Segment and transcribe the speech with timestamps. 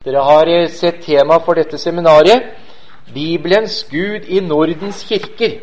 [0.00, 2.54] Dere har eh, sett tema for dette seminaret
[3.12, 5.58] Bibelens Gud i Nordens kirker.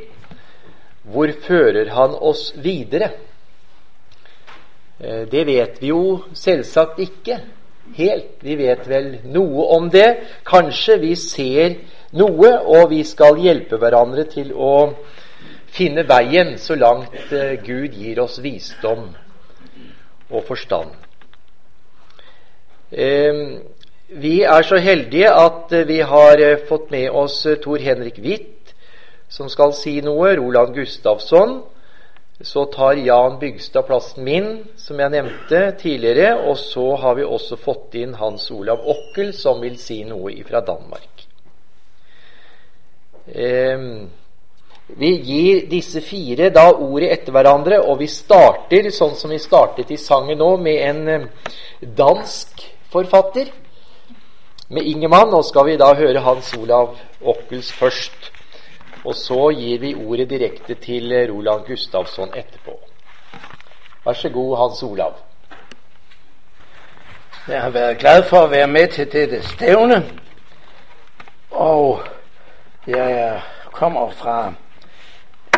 [1.09, 3.07] Hvor fører han oss videre?
[5.01, 7.39] Eh, det vet vi jo selvsagt ikke
[7.97, 8.35] helt.
[8.45, 10.05] Vi vet vel noe om det.
[10.45, 11.79] Kanskje vi ser
[12.21, 14.93] noe, og vi skal hjelpe hverandre til å
[15.73, 19.07] finne veien så langt eh, Gud gir oss visdom
[20.29, 20.93] og forstand.
[24.07, 28.21] Vi er så heldige at eh, vi har eh, fått med oss eh, Tor Henrik
[28.23, 28.71] Hvitt,
[29.27, 30.31] som skal si noe.
[30.39, 31.59] Roland Gustavsson.
[32.39, 36.37] Så tar Jan Bygstad plassen min, som jeg nevnte tidligere.
[36.47, 40.63] Og så har vi også fått inn Hans Olav Okkel, som vil si noe fra
[40.63, 41.27] Danmark.
[43.27, 43.85] Eh,
[44.95, 49.91] vi gir disse fire da ordet etter hverandre, og vi starter sånn som vi startet
[49.91, 51.31] i sangen nå, med en
[51.83, 53.51] dansk forfatter
[54.67, 55.29] med Ingemann.
[55.31, 58.31] Nå skal vi da høre Hans Olav Okkels først.
[59.05, 62.79] Og så gir vi ordet direkte til Roland Gustavsson etterpå.
[64.05, 65.13] Vær så god, Hans Olav.
[67.47, 70.09] Jeg har vært glad for å være med til dette stevnet.
[71.51, 72.01] Og
[72.87, 73.39] jeg
[73.71, 74.53] kommer fra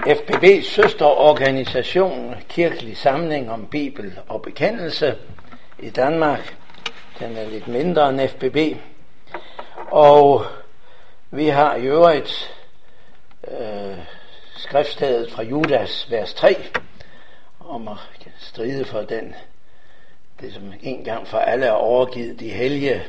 [0.05, 5.15] FBBs søsterorganisasjon, Kirkelig samling om Bibel og bekjennelse
[5.79, 6.53] i Danmark.
[7.19, 8.57] Den er litt mindre enn FBB.
[9.91, 10.45] Og
[11.31, 12.55] vi har i øvrigt
[13.47, 13.97] øh,
[14.57, 16.55] skriftstedet fra Judas, vers 3,
[17.59, 17.97] om at
[18.37, 19.35] stride for den,
[20.41, 23.03] det som en gang for alle er overgivet de hellige.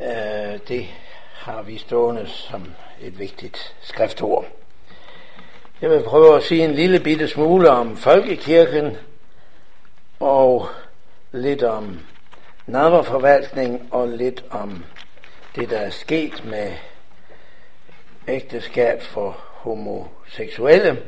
[0.00, 0.86] Øh, det
[1.34, 4.44] har vi stående som et vigtigt skriftord.
[5.80, 8.96] Jeg vil prøve at sige en lille bitte smule om folkekirken
[10.20, 10.68] og
[11.32, 12.00] lidt om
[12.66, 14.84] nadverforvaltning og lidt om
[15.56, 16.72] det, der er sket med
[18.28, 21.02] ægteskab for homoseksuelle,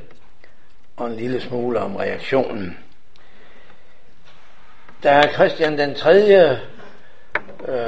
[0.97, 2.79] og en lille smule om reaktionen.
[5.03, 6.57] Da Christian den 3.
[7.69, 7.87] Øh,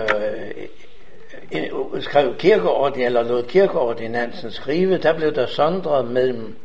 [2.01, 6.57] skrev kirkeordin, eller lod kirkeordinansen skrive, der blev der sondret mellem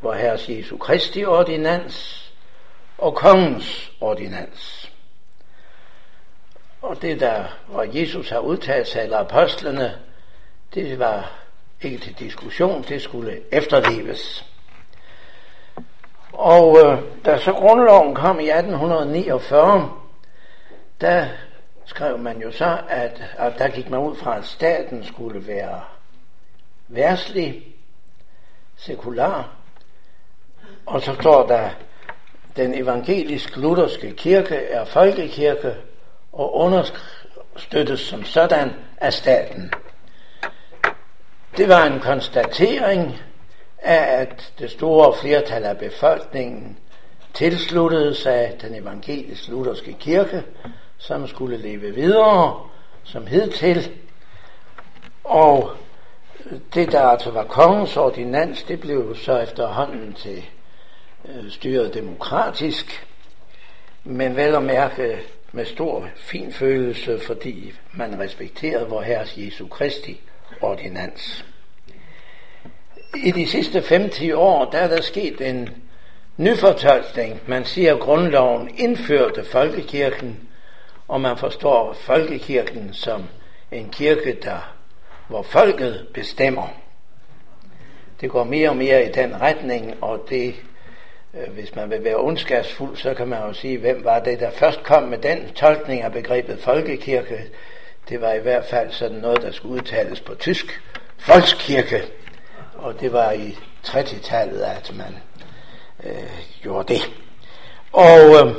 [0.00, 2.28] vor Herres Jesu Kristi ordinans
[2.98, 4.81] og kongens ordinans.
[6.82, 9.98] Og det der, hvor Jesus har udtalt sig, eller apostlene,
[10.74, 11.32] det var
[11.82, 14.44] ikke til diskussion, det skulle efterleves.
[16.32, 19.92] Og øh, da så grundloven kom i 1849,
[21.00, 21.26] der
[21.84, 25.80] skrev man jo så, at, at der gik man ud fra, at staten skulle være
[26.88, 27.66] værslig,
[28.76, 29.48] sekular,
[30.86, 31.70] og så står der,
[32.56, 35.76] den evangelisk-lutherske kirke er folkekirke,
[36.32, 39.72] og understøttes som sådan af staten.
[41.56, 43.18] Det var en konstatering
[43.78, 46.78] af, at det store flertal af befolkningen
[47.34, 50.42] tilsluttede sig den evangelisk-lutherske kirke,
[50.98, 52.68] som skulle leve videre
[53.04, 53.90] som hidtil.
[55.24, 55.70] Og
[56.74, 60.44] det, der altså var kongens ordinans, det blev så efterhånden til
[61.28, 63.06] øh, styret demokratisk,
[64.04, 65.18] men vel at mærke
[65.52, 70.20] med stor fin følelse, fordi man respekterede vor Herres Jesu Kristi
[70.60, 71.44] ordinans.
[73.16, 75.68] I de sidste 50 år, der er der sket en
[76.36, 77.40] nyfortolkning.
[77.46, 80.48] Man siger, at grundloven indførte folkekirken,
[81.08, 83.24] og man forstår folkekirken som
[83.72, 84.74] en kirke, der,
[85.28, 86.68] hvor folket bestemmer.
[88.20, 90.54] Det går mere og mere i den retning, og det
[91.32, 94.82] hvis man vil være ondskabsfuld, så kan man jo sige, hvem var det, der først
[94.82, 97.38] kom med den tolkning av begrepet folkekirke.
[98.08, 100.82] Det var i hvert fald sådan noget, der skulle udtales på tysk.
[101.18, 102.02] Folkekirke.
[102.74, 105.16] Og det var i 30-tallet, at man
[106.04, 106.30] øh,
[106.62, 107.12] gjorde det.
[107.92, 108.54] Og øh,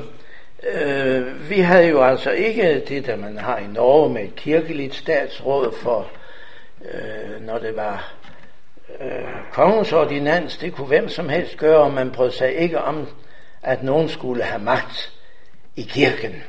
[0.74, 4.96] øh, vi havde jo altså ikke det, der man har i Norge med et kirkeligt
[4.96, 6.08] statsråd for,
[6.94, 8.33] øh, når det var øh,
[9.52, 13.08] kongens ordinans, det kunne hvem som helst gøre, og man brød sig ikke om,
[13.64, 15.14] at nogen skulle have magt
[15.76, 16.44] i kirken.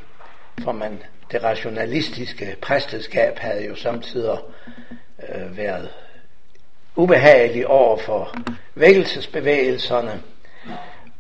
[0.65, 1.03] For man,
[1.33, 4.39] det rationalistiske præsteskab havde jo samtidig
[5.29, 5.89] øh, været
[6.97, 8.35] ubehagelig over for
[8.75, 10.23] vækkelsesbevægelserne.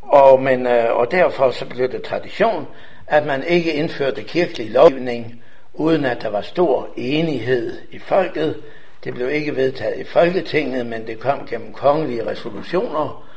[0.02, 2.66] Og, men, øh, og derfor så blev det tradition,
[3.06, 5.42] at man ikke indførte kirkelig lovgivning,
[5.74, 8.62] uden at der var stor enighed i folket,
[9.04, 13.28] det blev ikke vedtaget i Folketinget, men det kom gennem kongelige resolutioner,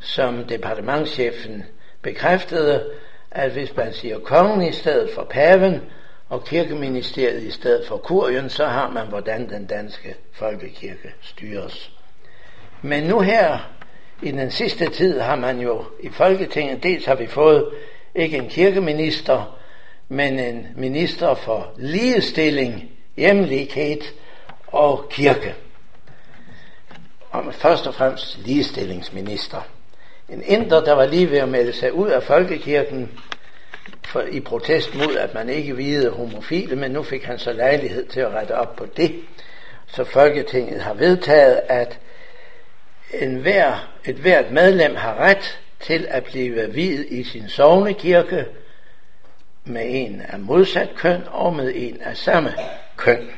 [0.00, 1.64] som departementchefen
[2.02, 2.90] bekræftede,
[3.30, 5.80] at hvis man siger kongen i stedet for paven,
[6.28, 11.92] og kirkeministeriet i stedet for kurien, så har man, hvordan den danske folkekirke styres.
[12.82, 13.58] Men nu her,
[14.22, 17.68] i den sidste tid, har man jo i Folketinget, dels har vi fået
[18.14, 19.58] ikke en kirkeminister,
[20.08, 24.02] men en minister for ligestilling, hjemlighed
[24.72, 25.54] og kirke.
[27.30, 29.60] Og først og fremst ligestillingsminister.
[30.28, 33.10] En inder, der var lige ved at melde seg ut av folkekirken
[34.06, 38.08] for, i protest mot at man ikke videde homofile, men nå fik han så leilighet
[38.08, 39.12] til å rette opp på det.
[39.86, 41.98] Så Folketinget har vedtaget, at
[43.12, 48.46] en hver, et hvert medlem har rett til å bli viet i sin sognekirke
[49.64, 52.54] med en av motsatt køn og med en av samme
[52.96, 53.28] køn.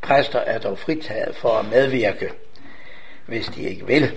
[0.00, 2.30] Præster er dog fritaget for at medvirke,
[3.26, 4.12] hvis de ikke vil.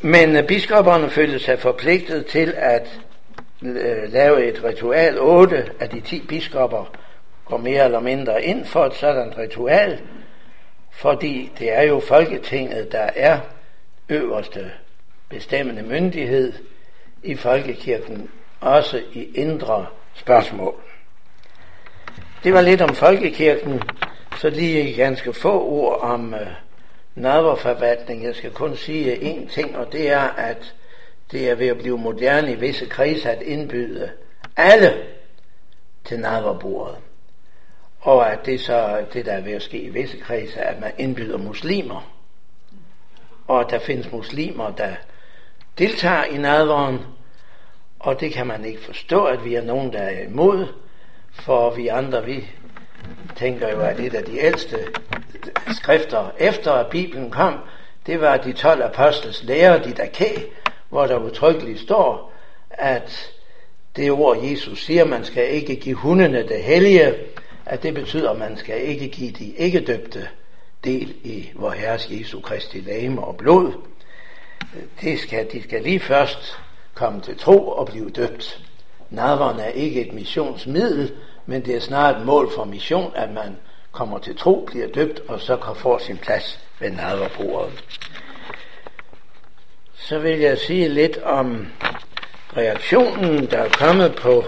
[0.00, 3.00] Men biskopperne følte sig forpligtet til at
[3.62, 5.18] øh, lave et ritual.
[5.20, 6.94] Otte af de ti biskopper
[7.44, 10.00] går mere eller mindre ind for et sådan ritual,
[10.90, 13.40] fordi det er jo Folketinget, der er
[14.08, 14.70] øverste
[15.28, 16.52] bestemmende myndighed
[17.22, 18.30] i folkekirken,
[18.60, 20.74] også i indre spørgsmål.
[22.44, 23.82] Det var lidt om folkekirken,
[24.38, 26.46] så lige ganske få ord om øh,
[27.14, 28.24] nadverforvaltning.
[28.24, 30.74] Jeg skal kun sige én ting, og det er, at
[31.32, 34.10] det er ved at blive moderne i visse kredse at indbyde
[34.56, 35.02] alle
[36.04, 36.96] til nadverbordet.
[38.00, 40.92] Og at det så, det der er ved at ske i visse kredse, at man
[40.98, 42.10] indbyder muslimer.
[43.46, 44.94] Og at der findes muslimer, der
[45.78, 47.00] deltager i nadveren,
[47.98, 50.83] og det kan man ikke forstå, at vi er nogen, der er imod,
[51.34, 52.48] for vi andre, vi
[53.36, 54.78] tænker jo, at et af de ældste
[55.72, 57.58] skrifter, efter at Bibelen kom,
[58.06, 60.28] det var de 12 apostles lære, de der kæ,
[60.88, 62.32] hvor der udtrykkeligt står,
[62.70, 63.32] at
[63.96, 67.14] det ord, Jesus siger, man skal ikke give hundene det hellige,
[67.66, 70.28] at det betyder, at man skal ikke give de ikke døbte
[70.84, 73.72] del i vor Herres Jesu Kristi lame og blod.
[75.00, 76.58] Det skal, de skal lige først
[76.94, 78.60] komme til tro og blive døbt.
[79.14, 81.12] Nadveren er ikke et missionsmiddel,
[81.46, 83.56] men det er snarere et mål for mission, at man
[83.92, 87.84] kommer til tro, bliver døbt og så kan få sin plads ved nadverbordet.
[89.94, 91.66] Så vil jeg sige lidt om
[92.56, 94.44] reaktionen, der er kommet på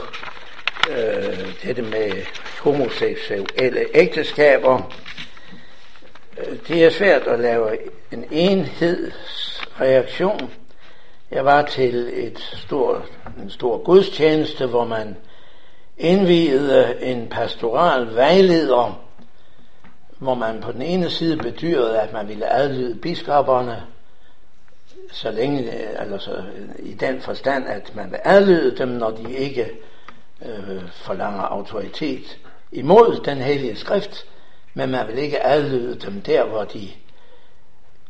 [0.90, 2.12] øh, dette med
[2.62, 4.92] homoseksuelle ægteskaber.
[6.38, 7.78] Øh, det er svært at lave
[8.12, 10.50] en enhedsreaktion.
[11.30, 13.06] Jeg var til et stor,
[13.42, 15.16] en stor gudstjeneste, hvor man
[15.98, 19.02] indviede en pastoral vejleder,
[20.18, 23.82] hvor man på den ene side bedyrede, at man ville adlyde biskopperne,
[25.12, 26.42] så længe, altså
[26.78, 29.70] i den forstand, at man vil adlyde dem, når de ikke
[30.42, 32.38] øh, forlanger autoritet
[32.72, 34.26] imod den hellige skrift,
[34.74, 36.88] men man vil ikke adlyde dem der, hvor de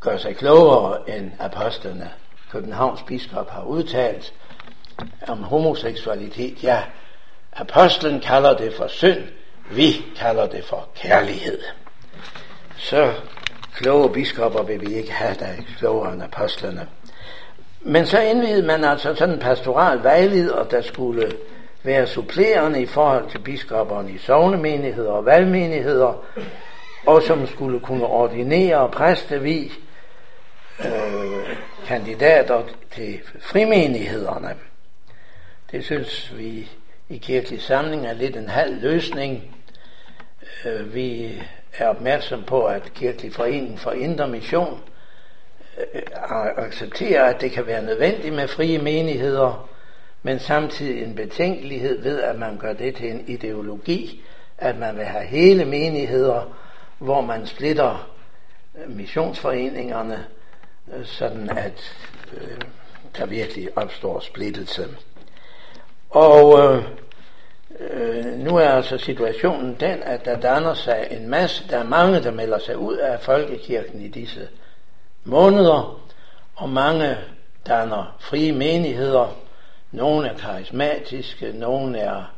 [0.01, 2.11] gør sig klogere end apostlene.
[2.53, 4.35] Københavns biskop har udtalt
[5.29, 6.83] om homoseksualitet, ja,
[7.53, 9.23] apostlen kalder det for synd,
[9.71, 11.59] vi kalder det for kærlighed.
[12.77, 13.13] Så
[13.75, 16.89] kloge biskopper vil vi ikke have, der er klogere end apostlene.
[17.81, 21.33] Men så indvidede man altså sådan en pastoral vejleder, der skulle
[21.83, 26.25] være supplerende i forhold til biskopperne i sovnemenigheder og valgmenigheder,
[27.07, 29.73] og som skulle kunne ordinere præstevi
[30.85, 31.57] øh,
[31.87, 32.63] kandidater
[32.95, 34.57] til frimenighederne.
[35.71, 36.71] Det synes vi
[37.09, 39.57] i kirkelig samling er lidt en halv løsning.
[40.65, 41.39] Øh, vi
[41.79, 44.81] er opmærksom på, at Kirkelig Forening for Indre Mission
[45.95, 46.03] øh,
[46.57, 49.69] accepterer, at det kan være nødvendigt med frie menigheder,
[50.23, 54.25] men samtidig en betænkelighed ved, at man gør det til en ideologi,
[54.59, 56.57] at man vil have hele menigheder,
[56.99, 58.11] hvor man splitter
[58.87, 60.27] missionsforeningerne,
[61.05, 61.97] sådan at
[62.33, 62.61] øh,
[63.19, 64.89] der virkelig opstår splittelse.
[66.11, 66.85] Og øh,
[67.81, 72.23] øh, nu er altså situationen den, at der danner sig en masse, der er mange,
[72.23, 74.49] der melder sig ud af folkekirken i disse
[75.25, 76.01] måneder,
[76.55, 77.17] og mange
[77.67, 79.37] danner frie menigheder,
[79.93, 82.33] nogle er karismatiske, nogle er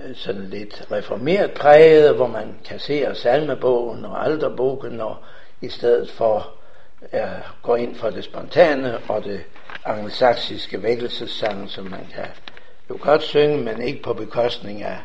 [0.00, 5.16] øh, sådan lidt reformeret præget, hvor man kasserer salmebogen og alderbogen, og
[5.60, 6.59] i stedet for
[7.62, 9.40] går ind for det spontane og det
[9.84, 12.26] angelsaksiske vækkelsessang, som man kan
[12.90, 14.98] jo godt synge, men ikke på bekostning af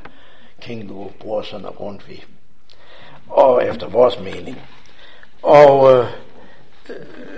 [0.61, 2.23] Kingo, Brorsen og Grundtvig.
[3.29, 4.61] Og efter vores mening.
[5.43, 6.05] Og øh,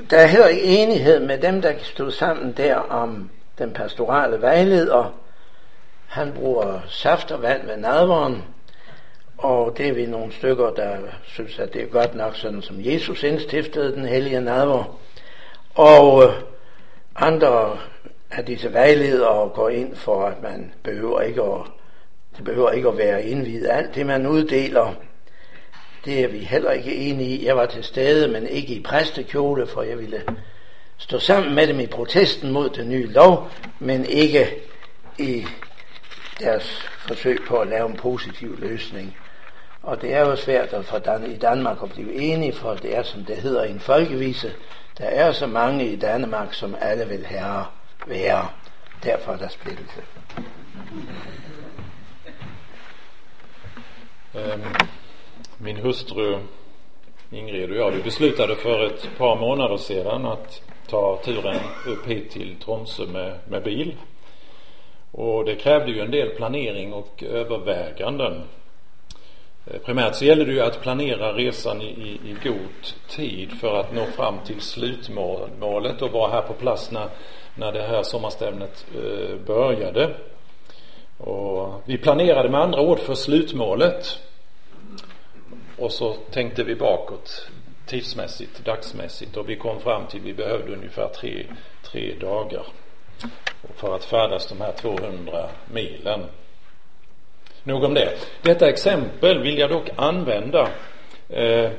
[0.10, 5.14] der er heller ikke enighed med dem, der stod sammen der om den pastorale vejleder.
[6.08, 8.44] han bruger saft og vand ved nadveren,
[9.38, 12.76] og det er vi nogle stykker, der synes, at det er godt nok sådan, som
[12.80, 15.00] Jesus indstiftede den hellige nadver.
[15.76, 16.30] Og øh,
[17.16, 17.78] andre
[18.32, 21.62] af disse vejledere går ind for, at man behøver ikke at,
[22.38, 23.70] det behøver ikke at være indvidet.
[23.70, 24.94] Alt det, man uddeler,
[26.06, 27.46] det er vi heller ikke enige i.
[27.46, 30.22] Jeg var til stede, men ikke i præstekjole, for jeg ville
[30.98, 34.56] stå sammen med dem i protesten mod den nye lov, men ikke
[35.18, 35.46] i
[36.40, 39.18] deres forsøg på at lave en positiv løsning.
[39.84, 42.98] Og det er jo svært at for Dan- i Danmark at blive enige, for det
[42.98, 44.54] er, som det hedder en folkevise,
[44.98, 47.66] der er så mange i Danmark, som alle vil herre
[48.08, 48.48] være.
[49.04, 50.02] Derfor er der splittelse.
[55.60, 56.40] Min hustru
[57.32, 62.32] Ingrid och jag, vi beslutade för ett par månader sedan att ta turen upp hit
[62.32, 63.96] till Tromsö med, med bil.
[65.12, 68.44] Och det krävde ju en del planering och överväganden.
[69.72, 73.80] Eh, Primärt så gäller det ju att planera resan i, i, i god tid för
[73.80, 77.10] att nå fram till slutmålet och vara här på plats när,
[77.56, 80.16] när det här sommarstämnet eh, började.
[81.18, 84.20] Och vi planerade med andra ord för slutmålet.
[85.78, 87.50] Och så tänkte vi bakåt
[87.86, 91.46] tidsmässigt, dagsmässigt och vi kom fram till vi behövde ungefär tre,
[91.84, 92.64] tre dagar
[93.76, 96.26] för att färdas de här 200 milen.
[97.68, 98.14] Nog om det.
[98.42, 100.70] Detta exempel vill jag dock använda
[101.30, 101.72] eh,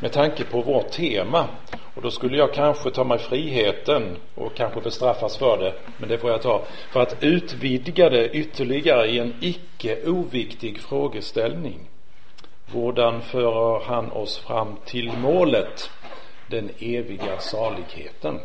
[0.00, 1.48] med tanke på vårt tema.
[1.94, 6.18] Och då skulle jag kanske ta mig friheten och kanske bestraffas för det, men det
[6.18, 11.80] får jag ta, för att utvidga det ytterligare i en icke oviktig frågeställning.
[12.72, 15.90] Hvordan fører han oss fram till målet,
[16.46, 18.40] den eviga saligheten?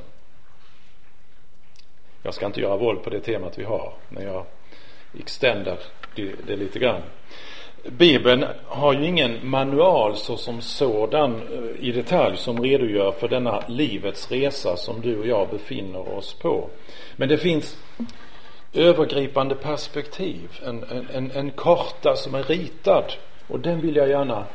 [2.24, 4.46] Jag ska inte göra våld på det temat vi har, men jag
[5.20, 5.78] extender
[6.16, 7.02] det, det lite grann.
[7.84, 13.64] Bibeln har ju ingen manual så som sådan eh, i detalj som redogör för denna
[13.68, 16.70] livets resa som du och jag befinner oss på.
[17.16, 17.78] Men det finns
[18.74, 20.84] övergripande perspektiv, en,
[21.14, 23.14] en, en, karta som är ritad
[23.48, 24.46] och den vill jag gärna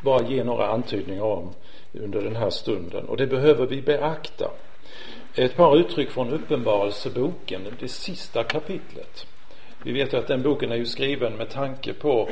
[0.00, 1.50] bara ge några antydningar om
[1.92, 4.50] under den här stunden och det behöver vi beakta.
[5.34, 9.26] Ett par uttryck från Uppenbarelseboken, det sista kapitlet.
[9.82, 12.28] Vi vet jo at den boken er jo skriven med tanke på,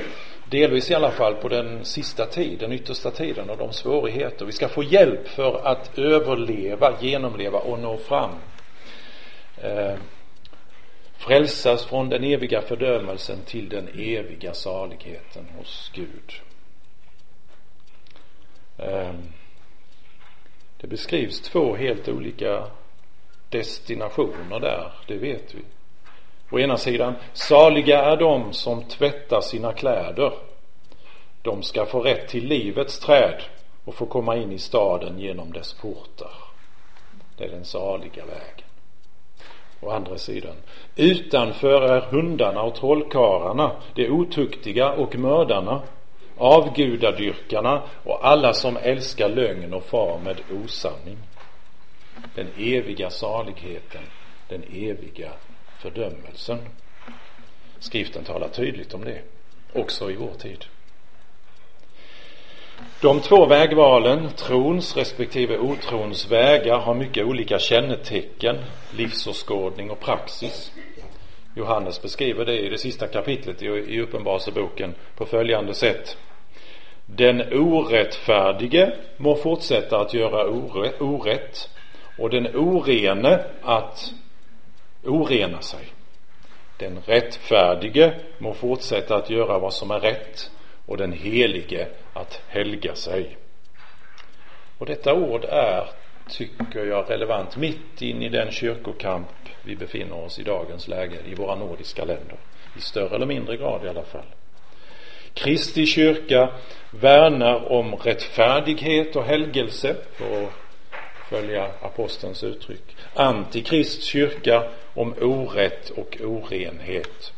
[0.50, 4.46] delvis i alle fall, på den sista tid, den ytterste tiden og de svårigheter.
[4.46, 8.34] Vi skal få hjelp för å overleve, gjennomleve og nå fram.
[9.62, 9.94] Eh,
[11.16, 16.34] frelses fra den evige fordømmelsen til den evige saligheten hos Gud.
[18.78, 19.14] Eh,
[20.80, 22.66] det beskrivs två helt olika
[23.52, 25.62] destinationer der, det vet vi.
[26.50, 30.32] Å ena sidan, saliga är de som tvättar sina kläder.
[31.42, 33.42] De ska få rätt till livets träd
[33.84, 36.34] och få komma in i staden genom dess portar.
[37.36, 38.66] Det är den saliga vägen.
[39.80, 40.56] Å andra sidan,
[40.96, 45.82] utanför är hundarna och trollkarlarna, de otuktiga och mördarna,
[46.38, 51.18] avgudadyrkarna och alla som älskar lögn och far med osanning.
[52.34, 54.02] Den eviga saligheten,
[54.48, 55.30] den eviga
[55.86, 56.58] fördömelsen.
[57.78, 59.18] Skriften talar tydligt om det,
[59.72, 60.64] också i vår tid.
[63.00, 68.56] De två vägvalen, trons respektive otrons vägar, har mycket olika kännetecken,
[68.96, 70.72] livsåskådning och praxis.
[71.54, 76.16] Johannes beskriver det i det sista kapitlet i, Uppenbarelseboken på följande sätt.
[77.06, 80.46] Den orättfärdige må fortsätta att göra
[81.00, 81.70] orätt
[82.18, 84.12] och den orene att
[85.06, 85.84] orena sig.
[86.76, 90.50] Den rättfärdige må fortsätta att göra vad som är rätt
[90.86, 93.36] och den helige att helga sig.
[94.78, 95.88] Och detta ord är,
[96.28, 99.28] tycker jag, relevant mitt in i den kyrkokamp
[99.62, 102.36] vi befinner oss i dagens läge i våra nordiska länder.
[102.76, 104.26] I större eller mindre grad i alla fall.
[105.34, 106.50] Kristi kyrka
[106.90, 110.52] värnar om rättfärdighet och helgelse, för att
[111.28, 112.96] följa apostelns uttryck.
[113.14, 117.32] Antikrist kyrka om orätt och orenhet.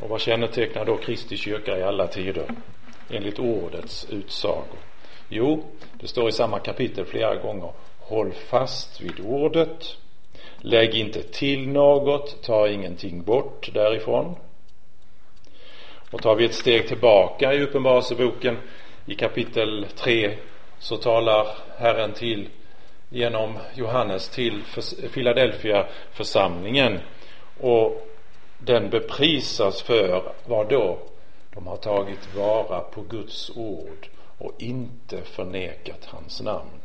[0.00, 2.46] Och vad kännetecknar då Kristi kyrka i alla tider?
[3.10, 4.76] Enligt ordets utsago.
[5.28, 5.64] Jo,
[6.00, 7.72] det står i samma kapitel flera gånger.
[7.98, 9.96] Håll fast vid ordet.
[10.58, 14.36] Lägg inte till något, ta ingenting bort därifrån.
[16.10, 18.58] Och tar vi ett steg tillbaka i Uppenbarelseboken
[19.06, 20.36] i kapitel 3
[20.78, 21.46] så talar
[21.78, 22.48] Herren till
[23.12, 24.62] genom Johannes til
[25.10, 27.00] Filadelfia-forsamlingen,
[27.60, 28.02] og
[28.66, 30.84] den beprisas for hva da?
[31.52, 34.08] De har tatt vare på Guds ord
[34.40, 36.80] og ikke forneket hans namn.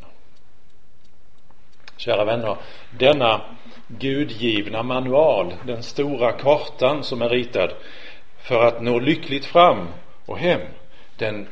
[1.98, 2.58] Kjære vänner,
[3.00, 3.32] denne
[3.88, 7.74] gudgivne manual, den store kartan som er ritet
[8.46, 9.88] for å nå lykkelig fram
[10.28, 10.68] og hem,
[11.18, 11.48] den,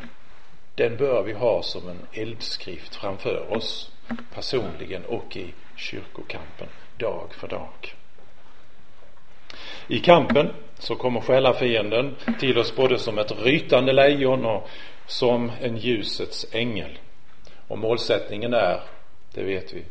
[0.77, 3.89] den bør vi ha som en eldskrift framfor oss
[4.33, 7.95] personligen och i kyrkokampen dag för dag.
[9.88, 14.69] I kampen så kommer själafienden till oss både som ett rytande lejon och
[15.07, 17.00] som en ljusets ängel.
[17.67, 18.79] Och målsättningen är,
[19.33, 19.83] det vet vi,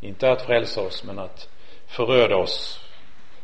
[0.00, 1.48] inte att frälsa oss men att
[1.86, 2.80] föröda oss,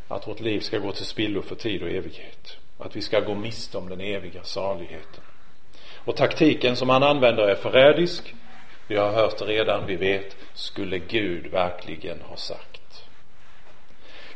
[0.09, 2.57] att vårt liv ska gå till spillo för tid och evighet.
[2.79, 5.25] Att vi ska gå miste om den eviga saligheten.
[6.05, 8.35] Och taktiken som han använder är förrädisk.
[8.87, 13.05] Vi har hørt redan, vi vet, skulle Gud verkligen ha sagt.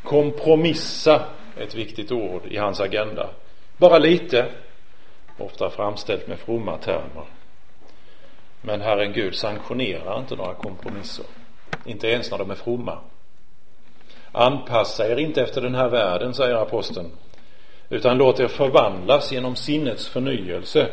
[0.02, 1.22] Kompromissa
[1.56, 3.30] ett viktigt ord i hans agenda.
[3.76, 4.46] Bara lite,
[5.38, 7.24] ofta framställt med fromma termer.
[8.60, 11.24] Men Herren Gud sanktionerar inte några kompromisser.
[11.84, 12.98] Inte ens när de är fromma.
[14.32, 17.10] Anpassa er inte efter den här världen, säger aposteln,
[17.88, 20.88] utan låt er förvandlas genom sinnets förnyelse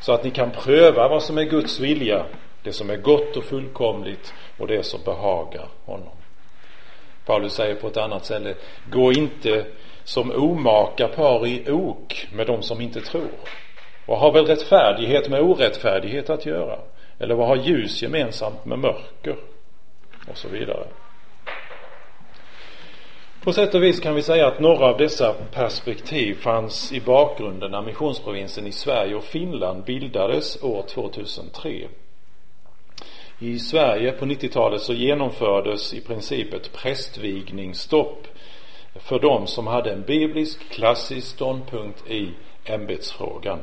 [0.00, 2.26] så att ni kan pröva vad som är Guds vilja,
[2.62, 6.12] det som är gott och fullkomligt och det som behagar honom.
[7.26, 8.54] Paulus säger på ett annat ställe,
[8.90, 9.66] gå inte
[10.04, 13.30] som omaka par i ok med de som inte tror.
[14.06, 16.78] Vad har väl rättfärdighet med orättfärdighet att göra?
[17.18, 19.36] Eller vad har ljus gemensamt med mörker?
[20.28, 20.86] Och så vidare.
[23.44, 27.70] På sätt och vis kan vi säga att några av dessa perspektiv fanns i bakgrunden
[27.70, 31.88] när missionsprovinsen i Sverige och Finland bildades år 2003.
[33.42, 38.26] I Sverige på 90-talet så genomfördes i princip ett prästvigningsstopp
[38.94, 42.30] för de som hade en biblisk klassisk ståndpunkt i
[42.64, 43.58] ämbetsfrågan.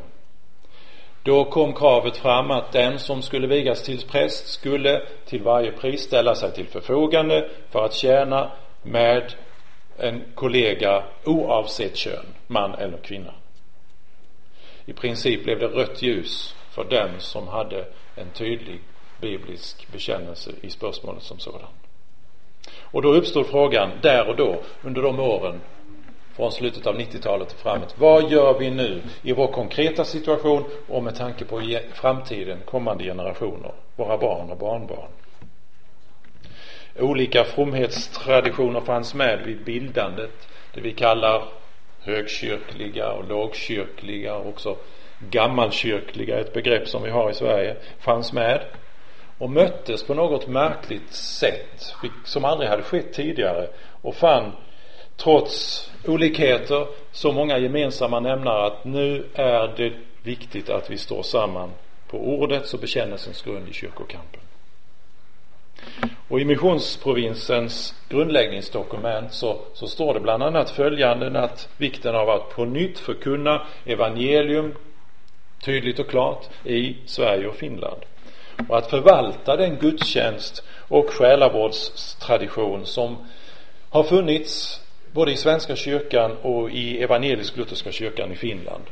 [1.23, 6.01] Då kom kravet fram att den som skulle vigas till präst skulle till varje pris
[6.01, 8.51] ställa sig till förfogande för att tjäna
[8.83, 9.33] med
[9.97, 13.33] en kollega oavsett kön, man eller kvinna.
[14.85, 17.85] I princip blev det rött ljus för den som hade
[18.15, 18.79] en tydlig
[19.21, 21.69] biblisk bekjennelse i spørsmålet som sådan.
[22.93, 25.59] Og da uppstod frågan der og da, under de årene,
[26.37, 27.95] fra sluttet av 90-tallet til framåt.
[27.97, 28.87] Hva gjør vi nå
[29.25, 31.61] i vår konkreta situasjon og med tanke på
[31.93, 35.15] framtiden, kommende generationer, våre barn og barnbarn?
[36.99, 41.49] Olika fromhetstraditioner fanns med vid bildandet, det vi kallar
[42.05, 44.77] högkyrkliga og lågkyrkliga också
[45.19, 48.61] gammalkyrkliga, ett begrepp som vi har i Sverige, fanns med
[49.37, 51.93] och möttes på något märkligt sätt
[52.25, 53.67] som aldrig hade skett tidigare
[54.01, 54.51] och fann
[55.15, 61.71] trots olikheter så många gemensamma nämnare att nu är det viktigt att vi står samman
[62.07, 64.41] på ordets och bekännelsens grund i kyrkokampen.
[66.27, 72.49] Och i missionsprovinsens grundläggningsdokument så, så står det bland annat följande att vikten av att
[72.49, 74.75] på nytt förkunna evangelium
[75.65, 78.01] tydligt och klart i Sverige och Finland
[78.69, 83.17] och att förvalta den gudstjänst och själavårdstradition som
[83.89, 88.83] har funnits både i Svenska kyrkan och i evangelisk-lutherska kyrkan i Finland.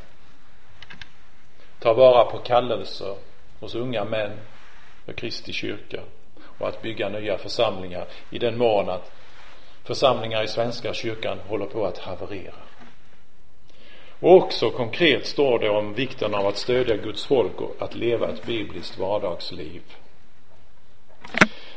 [1.78, 3.14] Ta vara på kallelser
[3.60, 4.32] hos unga män
[5.04, 6.00] för Kristi kyrka
[6.58, 9.12] och att bygga nya församlingar i den mån att
[9.84, 12.54] församlingar i Svenska kyrkan håller på att haverera.
[14.20, 18.28] Och också konkret står det om vikten av att stödja Guds folk och att leva
[18.28, 19.82] ett bibliskt vardagsliv.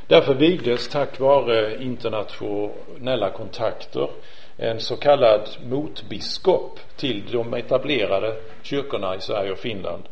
[0.08, 4.10] Därför vigdes tack vare internationella kontakter
[4.58, 10.04] en så kallad motbiskop till de etablerade kyrkorna i Sverige och Finland.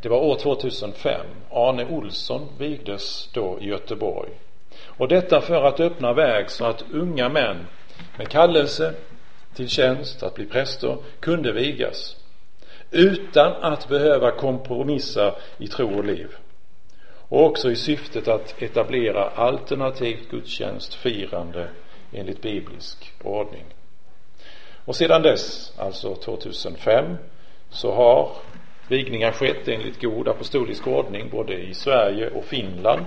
[0.00, 1.26] Det var år 2005.
[1.50, 4.30] Arne Olsson vigdes då i Göteborg.
[4.84, 7.66] Och detta för att öppna väg så att unga män
[8.18, 8.94] med kallelse
[9.54, 12.16] till tjänst, att bli präster, kunde vigas
[12.92, 16.28] utan att behöva kompromissa i tro och liv.
[17.28, 21.68] Och också i syftet att etablera alternativt gudstjänstfirande
[22.12, 23.64] enligt biblisk ordning.
[24.84, 27.16] Och sedan dess, alltså 2005,
[27.70, 28.30] så har
[28.88, 33.06] vigningar skett enligt god apostolisk ordning både i Sverige och Finland.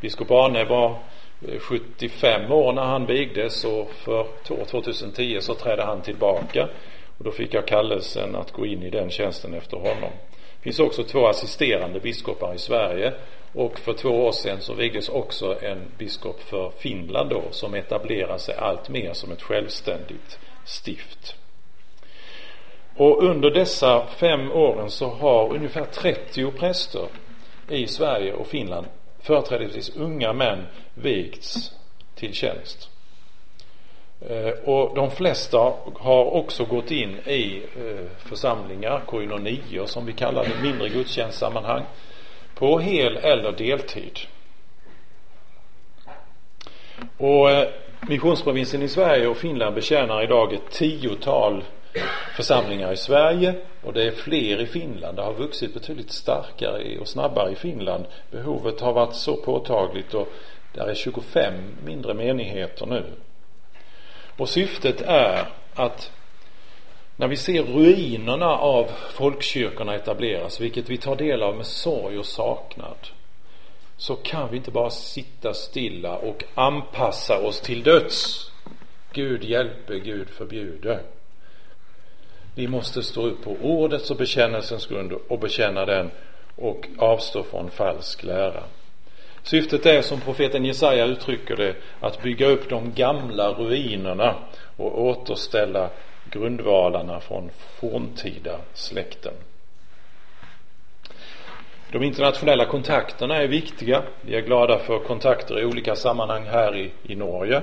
[0.00, 0.98] Biskop Arne var
[1.60, 3.62] 75 år när han vigdes
[4.04, 6.68] för år 2010 så trädde han tillbaka
[7.18, 10.10] och då fick jag kallelsen att gå in i den tjänsten efter honom.
[10.30, 13.12] Det finns också två assisterande biskopar i Sverige
[13.52, 18.38] och för två år sedan så vigdes också en biskop för Finland då som etablerar
[18.38, 21.36] sig allt mer som ett självständigt stift.
[22.96, 27.06] Och under dessa fem åren så har ungefär 30 präster
[27.68, 28.86] i Sverige och Finland,
[29.24, 31.72] företrädesvis unga män, vigts
[32.14, 32.90] till tjänst.
[34.28, 40.44] Eh, och de flesta har också gått in i eh, församlingar, koinonier som vi kallar
[40.44, 41.82] det, mindre gudstjänstsammanhang,
[42.54, 44.18] på hel eller deltid.
[47.16, 47.68] Och eh,
[48.08, 51.64] missionsprovinsen i Sverige och Finland betjänar idag ett tiotal
[52.36, 55.16] församlingar i Sverige och det är fler i Finland.
[55.16, 58.04] Det har vuxit betydligt starkare och snabbare i Finland.
[58.30, 60.28] Behovet har varit så påtagligt och
[60.72, 61.54] där är 25
[61.84, 63.04] mindre menigheter nu.
[64.36, 66.12] Och syftet är att
[67.16, 72.26] när vi ser ruinerna av folkkyrkorna etableras, vilket vi tar del av med sorg och
[72.26, 73.08] saknad,
[73.96, 78.50] så kan vi inte bara sitta stilla och anpassa oss till döds.
[79.12, 81.00] Gud hjälpe, Gud förbjude.
[82.54, 86.10] Vi måste stå upp på ordets och bekännelsens grund och bekänna den
[86.56, 88.62] och avstå från falsk lära.
[89.42, 94.34] Syftet är, som profeten Jesaja uttrycker det, att bygga upp de gamla ruinerna
[94.76, 95.90] och återställa
[96.30, 99.32] grundvalarna från forntida släkten.
[101.92, 104.02] De internationella kontakterna är viktiga.
[104.20, 107.62] Vi är glada för kontakter i olika sammanhang här i, i Norge.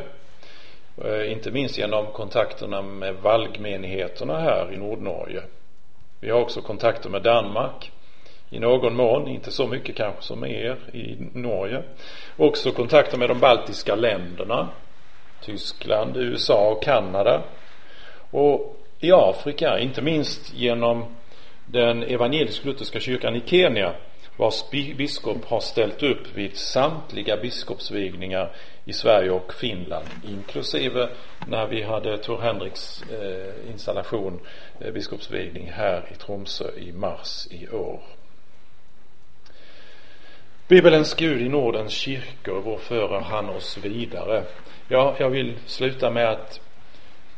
[1.05, 5.43] Eh, inte minst genom kontakterna med valgmenigheterna här i Nordnorge.
[6.19, 7.91] Vi har också kontakter med Danmark
[8.49, 11.83] i någon mån, inte så mycket kanske som er i Norge.
[12.37, 14.69] Också kontakter med de baltiska länderna,
[15.41, 17.41] Tyskland, USA och Kanada.
[18.31, 21.05] Och i Afrika, inte minst genom
[21.65, 23.93] den evangelisk-lutherska kyrkan i Kenya
[24.37, 28.51] vars biskop har ställt upp vid samtliga biskopsvigningar
[28.85, 31.09] i Sverige och Finland inklusive
[31.47, 34.39] när vi hade Tor Henriks eh, installation,
[34.79, 37.99] eh, biskopsvigning här i Tromsö i mars i år.
[40.67, 44.43] Bibelens Gud i Nordens kyrkor, vår för han oss vidare?
[44.87, 46.61] Ja, jag vill sluta med att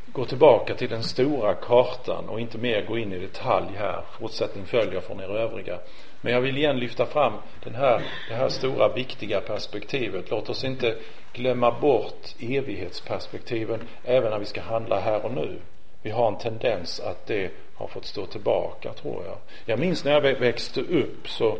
[0.06, 4.04] gå tillbaka till den stora kartan och inte mer gå in i detalj här.
[4.20, 5.80] Fortsättning följer från er övriga.
[6.24, 7.34] Men jag vill igen lyfta fram
[7.64, 10.30] den här, det här stora viktiga perspektivet.
[10.30, 10.96] Låt oss inte
[11.34, 15.60] glömma bort evighetsperspektiven även när vi ska handla här och nu.
[16.02, 19.38] Vi har en tendens att det har fått stå tillbaka tror jag.
[19.66, 21.58] Jag minns när jag växte upp så,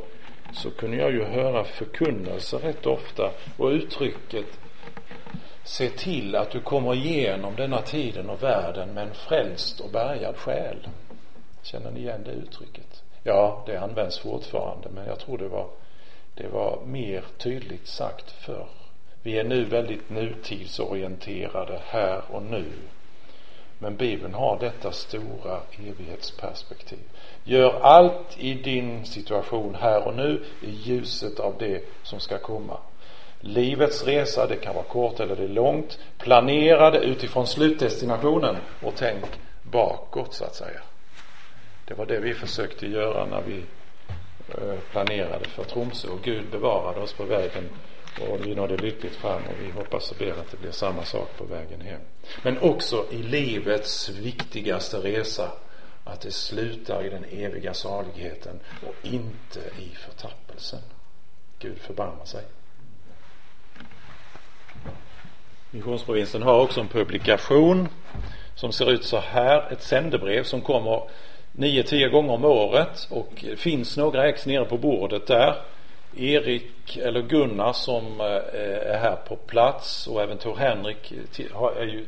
[0.54, 4.46] så kunde jag ju höra förkunnelser rätt ofta och uttrycket
[5.64, 10.38] Se till att du kommer igenom denna tiden och världen med en frälst och bärgad
[10.38, 10.88] själ.
[11.62, 12.93] Känner ni igen det uttrycket?
[13.24, 15.68] Ja, det används fortfarande, men jag tror det var,
[16.34, 18.68] det var mer tydligt sagt förr.
[19.22, 22.66] Vi är nu väldigt nutidsorienterade här och nu.
[23.80, 27.00] Men Bibeln har detta stora evighetsperspektiv.
[27.44, 32.78] Gör allt i din situation här och nu i ljuset av det som ska komma.
[33.40, 36.00] Livets resa, det kan vara kort eller det är långt.
[36.18, 39.24] Planera det utifrån slutdestinationen och tänk
[39.62, 40.82] bakåt så att säga.
[41.94, 46.46] Det var det vi forsøkte å gjøre når vi eh, planerade för og och Gud
[46.52, 47.70] bevarade oss på vägen
[48.22, 51.38] och vi nådde lyckligt fram och vi hoppas och ber att det blir samma sak
[51.38, 52.02] på vägen hem.
[52.44, 55.52] Men också i livets viktigaste resa
[56.04, 60.82] att det slutar i den eviga saligheten och inte i förtappelsen.
[61.60, 62.44] Gud förbarmar sig.
[65.72, 67.90] Missionsprovinsen har också en publikation
[68.56, 71.10] som ser ut så här, ett sändebrev som kommer
[71.54, 75.56] nio, tio gånger om året och det finns några ex nere på bordet där.
[76.18, 81.14] Erik eller Gunnar som eh, är här på plats och även Tor Henrik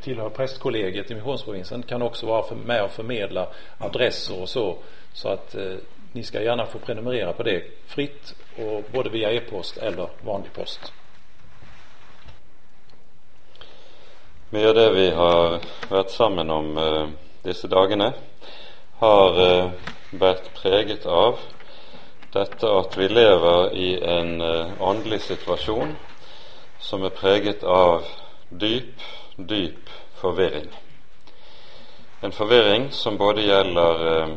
[0.02, 4.78] tillhör prästkollegiet i missionsprovinsen kan också vara med och förmedla adresser och så
[5.14, 5.74] så att eh,
[6.12, 10.94] ni ska gärna få prenumerera på det fritt och både via e-post eller vanlig post.
[14.50, 17.08] Mye av det vi har vært sammen om eh,
[17.44, 18.14] disse dagene,
[19.00, 19.72] har eh,
[20.16, 21.40] vært preget av
[22.36, 25.96] dette at vi lever i en eh, åndelig situasjon
[26.80, 28.06] som er preget av
[28.50, 29.02] dyp,
[29.36, 30.70] dyp forvirring.
[32.24, 34.36] En forvirring som både gjelder eh,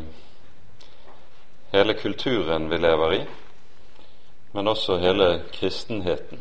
[1.73, 3.21] hele kulturen vi lever i,
[4.57, 6.41] men også hele kristenheten.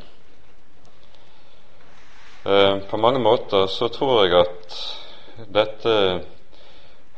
[2.89, 4.75] På mange måter så tror jeg at
[5.51, 5.95] dette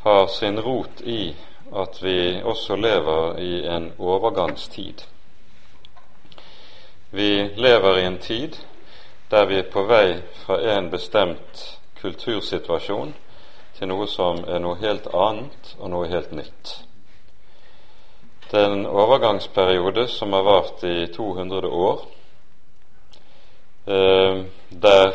[0.04, 1.36] har sin rot i
[1.76, 5.06] at vi også lever i en overgangstid.
[7.12, 8.56] Vi lever i en tid
[9.32, 13.14] der vi er på vei fra en bestemt kultursituasjon
[13.78, 16.72] til noe som er noe helt annet og noe helt nytt.
[18.50, 22.02] Det er en overgangsperiode som har vart i 200 år,
[23.86, 25.14] eh, der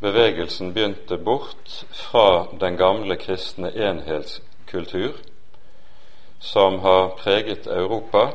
[0.00, 5.16] bevegelsen begynte bort fra den gamle kristne enhetskultur
[6.38, 8.28] som har preget Europa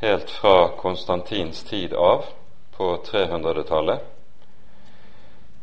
[0.00, 2.24] helt fra Konstantins tid av
[2.76, 4.00] på 300-tallet,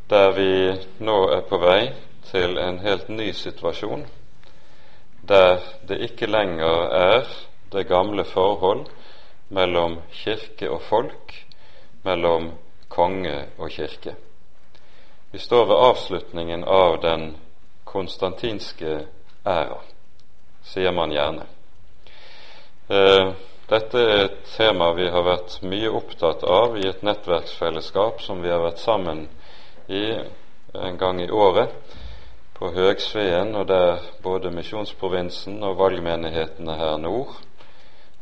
[0.07, 0.53] der vi
[0.99, 1.91] nå er på vei
[2.31, 4.05] til en helt ny situasjon,
[5.21, 7.27] der det ikke lenger er
[7.73, 8.87] det gamle forhold
[9.49, 11.35] mellom kirke og folk,
[12.03, 12.51] mellom
[12.89, 14.15] konge og kirke.
[15.31, 17.35] Vi står ved avslutningen av den
[17.83, 18.99] konstantinske
[19.45, 19.77] æra,
[20.63, 21.45] sier man gjerne.
[22.89, 23.29] Eh,
[23.69, 28.49] dette er et tema vi har vært mye opptatt av i et nettverksfellesskap som vi
[28.49, 29.27] har vært sammen
[29.85, 30.03] i
[30.73, 31.77] en gang i året
[32.57, 37.37] på Høgsveen, og der både Misjonsprovinsen og valgmenighetene her nord,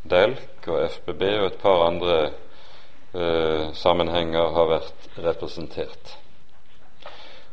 [0.03, 6.17] DELK og FBB og et par andre eh, sammenhenger har vært representert.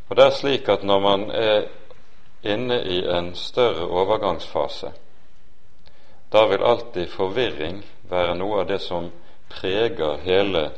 [0.09, 1.67] Og det er slik at når man er
[2.45, 4.93] inne i en større overgangsfase,
[6.33, 9.09] da vil alltid forvirring være noe av det som
[9.49, 10.69] preger hele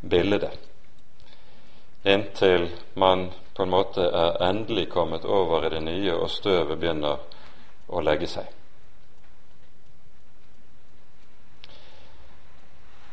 [0.00, 0.58] bildet,
[2.04, 7.22] inntil man på en måte er endelig kommet over i det nye, og støvet begynner
[7.88, 8.50] å legge seg.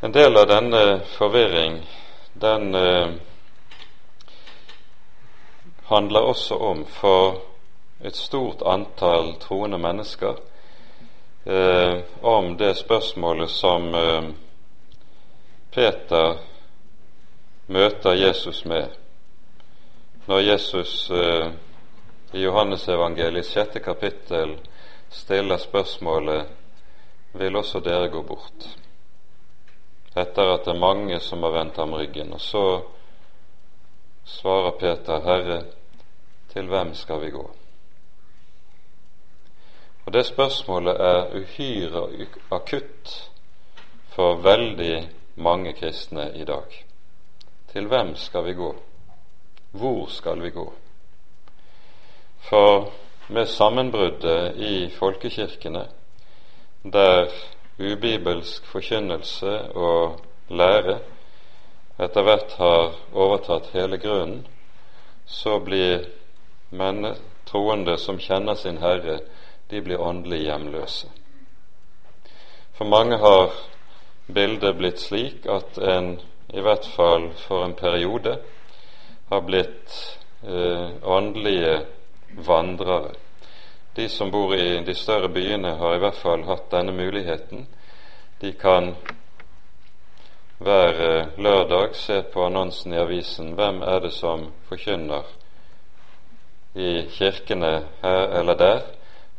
[0.01, 1.77] En del av denne forvirring,
[2.33, 3.11] den eh,
[5.91, 7.41] handler også om for
[8.01, 10.39] et stort antall troende mennesker
[11.45, 14.29] eh, om det spørsmålet som eh,
[15.71, 16.37] Peter
[17.67, 18.97] møter Jesus med
[20.25, 21.51] når Jesus eh,
[22.31, 24.55] i Johannesevangeliet sjette kapittel
[25.11, 26.47] stiller spørsmålet
[27.31, 28.67] vil også dere gå bort?
[30.15, 32.33] Etter at det er mange som har vendt ham ryggen.
[32.33, 32.63] Og så
[34.27, 35.61] svarer Peter, Herre,
[36.53, 37.49] til hvem skal vi gå?
[40.05, 43.31] Og Det spørsmålet er uhyre akutt
[44.11, 46.85] for veldig mange kristne i dag.
[47.71, 48.75] Til hvem skal vi gå?
[49.71, 50.73] Hvor skal vi gå?
[52.49, 52.91] For
[53.29, 55.85] med sammenbruddet i folkekirkene,
[56.83, 57.29] der
[57.79, 60.99] ubibelsk forkynnelse og lære
[61.99, 64.47] etter hvert har overtatt hele grunnen,
[65.25, 66.05] så blir
[66.71, 69.19] men troende som kjenner sin Herre,
[69.67, 71.07] de blir åndelig hjemløse.
[72.73, 73.51] For mange har
[74.27, 76.13] bildet blitt slik at en
[76.51, 78.37] i hvert fall for en periode
[79.29, 79.97] har blitt
[80.43, 81.75] eh, åndelige
[82.47, 83.11] vandrere.
[83.95, 87.67] De som bor i de større byene, har i hvert fall hatt denne muligheten.
[88.39, 88.93] De kan
[90.61, 95.27] hver lørdag se på annonsen i avisen hvem er det som forkynner
[96.73, 98.81] i kirkene her eller der,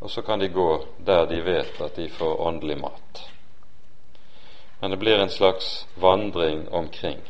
[0.01, 3.23] og så kan de gå der de vet at de får åndelig mat.
[4.81, 7.21] Men det blir en slags vandring omkring,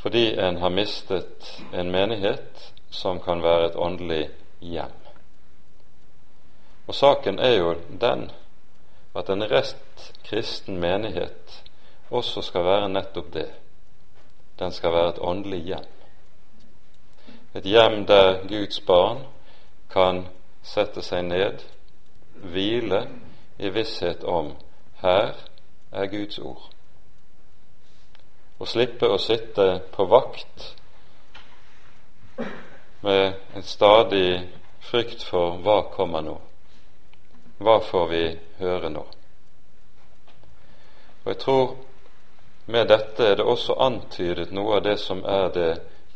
[0.00, 4.28] fordi en har mistet en menighet som kan være et åndelig
[4.60, 4.96] hjem.
[6.86, 8.30] Og saken er jo den
[9.14, 11.62] at en rest kristen menighet
[12.10, 13.48] også skal være nettopp det.
[14.58, 15.97] Den skal være et åndelig hjem.
[17.54, 19.22] Et hjem der Guds barn
[19.90, 20.26] kan
[20.62, 21.62] sette seg ned,
[22.52, 23.06] hvile
[23.58, 24.52] i visshet om
[25.00, 25.32] her
[25.92, 26.68] er Guds ord.
[28.58, 30.74] Og slippe å sitte på vakt
[33.00, 34.44] med en stadig
[34.90, 36.36] frykt for hva kommer nå?
[37.58, 38.24] Hva får vi
[38.58, 39.04] høre nå?
[41.24, 41.76] Og jeg tror
[42.68, 45.70] med dette er det også antydet noe av det som er det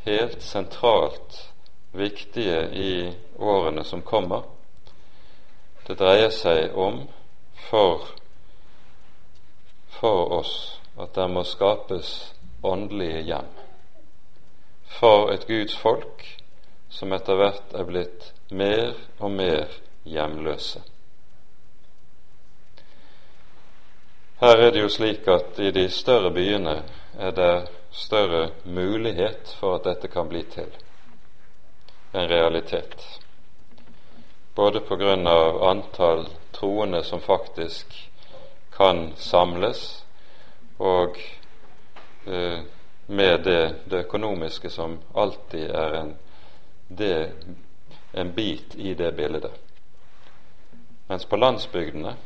[0.04, 1.52] helt sentralt
[1.92, 4.42] viktige i årene som kommer.
[5.86, 7.02] Det dreier seg om
[7.68, 8.06] for,
[9.98, 10.54] for oss
[10.96, 12.12] at det må skapes
[12.62, 13.50] åndelige hjem.
[14.98, 16.24] For et Guds folk
[16.92, 19.70] som etter hvert er blitt mer og mer
[20.04, 20.82] hjemløse.
[24.42, 26.80] Her er det jo slik at i de større byene
[27.18, 27.54] er det
[27.92, 30.70] større mulighet for at dette kan bli til
[32.12, 33.04] en realitet.
[34.54, 37.94] Både på grunn av antall troende som faktisk
[38.76, 40.04] kan samles,
[40.78, 41.16] og
[42.26, 42.60] eh,
[43.06, 46.14] med det, det, økonomiske som alltid er en
[46.88, 47.32] det
[48.12, 49.50] en bit i det bildet.
[51.08, 52.16] Mens på landsbygdene,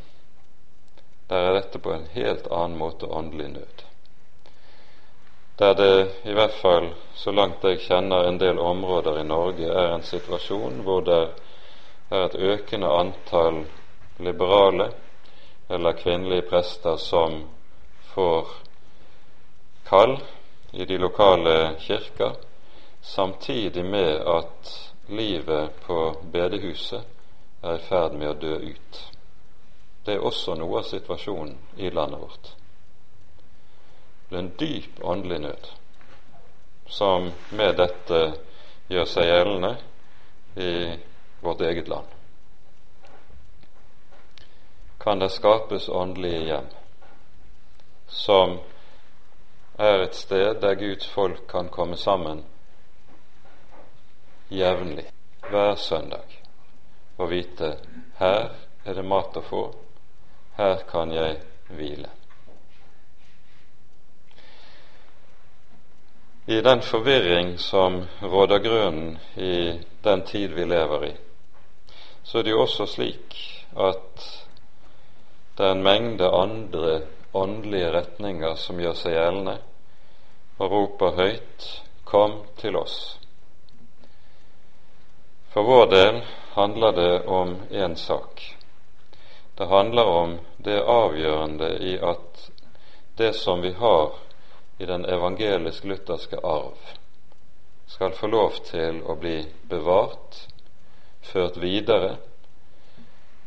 [1.28, 3.85] der er dette på en helt annen måte åndelig nød.
[5.58, 9.94] Der det i hvert fall, så langt jeg kjenner en del områder i Norge, er
[9.94, 11.22] en situasjon hvor det
[12.10, 13.62] er et økende antall
[14.20, 14.90] liberale
[15.70, 17.38] eller kvinnelige prester som
[18.12, 18.52] får
[19.88, 20.18] kall
[20.72, 22.36] i de lokale kirker,
[23.02, 24.74] samtidig med at
[25.08, 27.00] livet på bedehuset
[27.62, 29.02] er i ferd med å dø ut.
[30.04, 32.56] Det er også noe av situasjonen i landet vårt.
[34.30, 35.68] Er en dyp åndelig nød
[36.86, 38.20] som med dette
[38.90, 39.72] gjør seg gjeldende
[40.62, 40.72] i
[41.42, 42.06] vårt eget land.
[45.02, 46.68] Kan det skapes åndelige hjem
[48.08, 48.58] som
[49.78, 52.44] er et sted der Guds folk kan komme sammen
[54.48, 55.08] jevnlig,
[55.50, 56.38] hver søndag,
[57.18, 57.72] og vite
[58.18, 59.64] her er det mat å få,
[60.56, 62.10] her kan jeg hvile.
[66.48, 71.12] I den forvirring som råder grunnen i den tid vi lever i,
[72.22, 73.34] så er det jo også slik
[73.74, 74.26] at
[75.58, 77.00] det er en mengde andre
[77.34, 79.56] åndelige retninger som gjør seg gjeldende
[80.58, 81.66] og roper høyt
[82.04, 83.18] 'Kom til oss'.
[85.50, 86.22] For vår del
[86.54, 88.56] handler det om én sak.
[89.58, 92.50] Det handler om det avgjørende i at
[93.18, 94.25] det som vi har
[94.78, 96.78] i den evangelisk-lutherske arv,
[97.86, 99.38] skal få lov til å bli
[99.70, 100.42] bevart,
[101.22, 102.16] ført videre,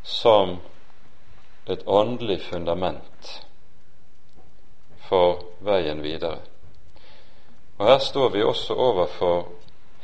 [0.03, 0.57] som
[1.69, 3.33] et åndelig fundament
[5.09, 6.39] for veien videre.
[7.77, 9.47] Og Her står vi også overfor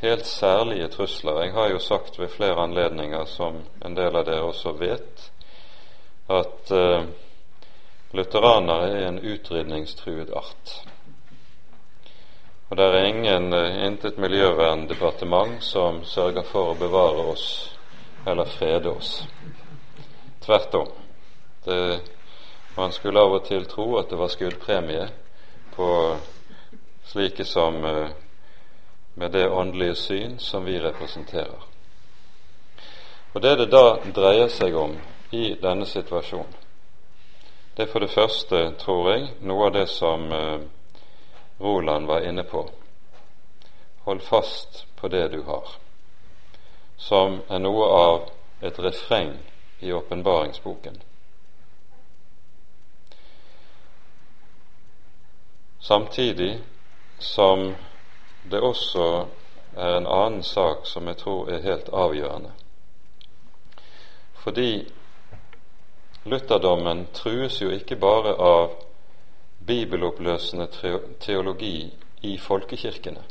[0.01, 1.41] helt særlige trusler.
[1.41, 5.31] Jeg har jo sagt ved flere anledninger, som en del av dere også vet,
[6.29, 7.05] at uh,
[8.13, 10.75] lutheranere er en utrydningstruet art.
[12.69, 17.47] Og det er ingen, uh, intet miljøverndepartement som sørger for å bevare oss
[18.25, 19.23] eller frede oss.
[20.41, 20.89] Tvert om.
[22.78, 25.08] Man skulle av og til tro at det var skuddpremie
[25.75, 25.88] på
[27.06, 28.10] slike som uh,
[29.15, 31.65] med det åndelige syn som vi representerer.
[33.34, 34.97] Og Det det da dreier seg om
[35.32, 36.54] i denne situasjonen,
[37.78, 40.60] det er for det første, tror jeg, noe av det som eh,
[41.57, 42.69] Roland var inne på.
[44.03, 45.67] Hold fast på det du har,
[46.97, 48.29] som er noe av
[48.61, 49.33] et refreng
[49.79, 51.01] i åpenbaringsboken.
[55.79, 56.59] Samtidig
[57.19, 57.75] som
[58.43, 59.25] det også
[59.75, 62.51] er en annen sak som jeg tror er helt avgjørende.
[64.45, 64.85] Fordi
[66.25, 68.85] lutherdommen trues jo ikke bare av
[69.67, 70.67] bibeloppløsende
[71.19, 73.23] teologi i folkekirkene.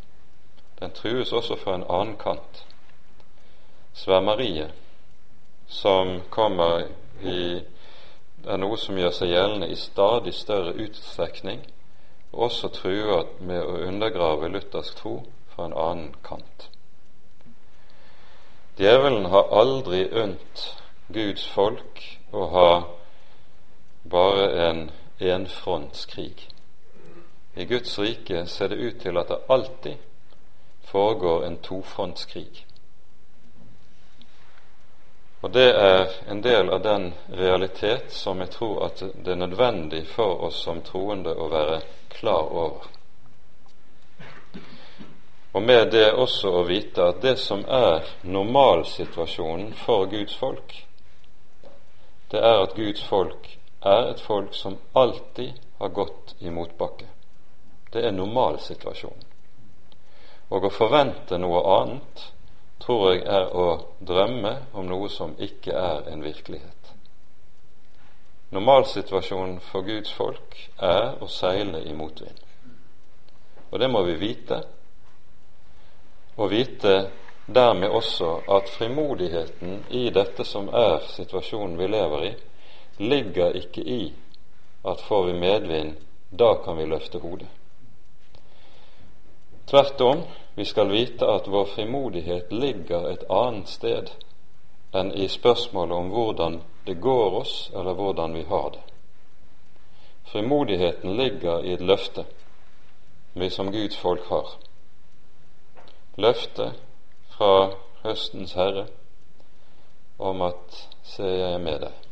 [0.81, 2.65] Den trues også fra en annen kant.
[3.95, 4.71] Svermeriet,
[5.67, 6.89] som kommer
[7.23, 7.63] i
[8.45, 11.63] er noe som gjør seg gjeldende i stadig større utstrekning
[12.35, 15.15] også truer med å undergrave luthersk tro
[15.55, 16.69] fra en annen kant.
[18.79, 20.65] Djevelen har aldri unnt
[21.15, 22.03] Guds folk
[22.35, 22.71] å ha
[24.11, 24.83] bare en
[25.19, 26.49] enfrontskrig.
[27.55, 29.97] I Guds rike ser det ut til at det alltid
[30.85, 32.67] foregår en tofrontskrig.
[35.41, 40.07] Og det er en del av den realitet som jeg tror at det er nødvendig
[40.09, 42.87] for oss som troende å være klar over.
[45.53, 50.73] Og med det også å vite at det som er normalsituasjonen for Guds folk,
[52.33, 53.53] det er at Guds folk
[53.85, 57.07] er et folk som alltid har gått i motbakke.
[57.93, 59.27] Det er normalsituasjonen.
[60.49, 62.25] Og å forvente noe annet
[62.83, 63.67] tror jeg er å
[64.01, 66.93] drømme om noe som ikke er en virkelighet.
[68.55, 72.41] Normalsituasjonen for Guds folk er å seile i motvind.
[73.71, 74.61] Og det må vi vite,
[76.37, 76.95] og vite
[77.47, 82.35] dermed også at frimodigheten i dette som er situasjonen vi lever i,
[82.99, 84.13] ligger ikke i
[84.85, 85.97] at får vi medvind,
[86.31, 87.49] da kan vi løfte hodet.
[89.67, 90.23] Tvert om,
[90.55, 94.13] vi skal vite at vår frimodighet ligger et annet sted
[94.95, 98.83] enn i spørsmålet om hvordan det går oss, eller hvordan vi har det.
[100.25, 102.25] Frimodigheten ligger i et løfte
[103.35, 104.49] vi som Guds folk har.
[106.17, 106.79] Løftet
[107.35, 107.73] fra
[108.05, 108.87] høstens herre
[110.19, 112.04] om at se, jeg er med deg.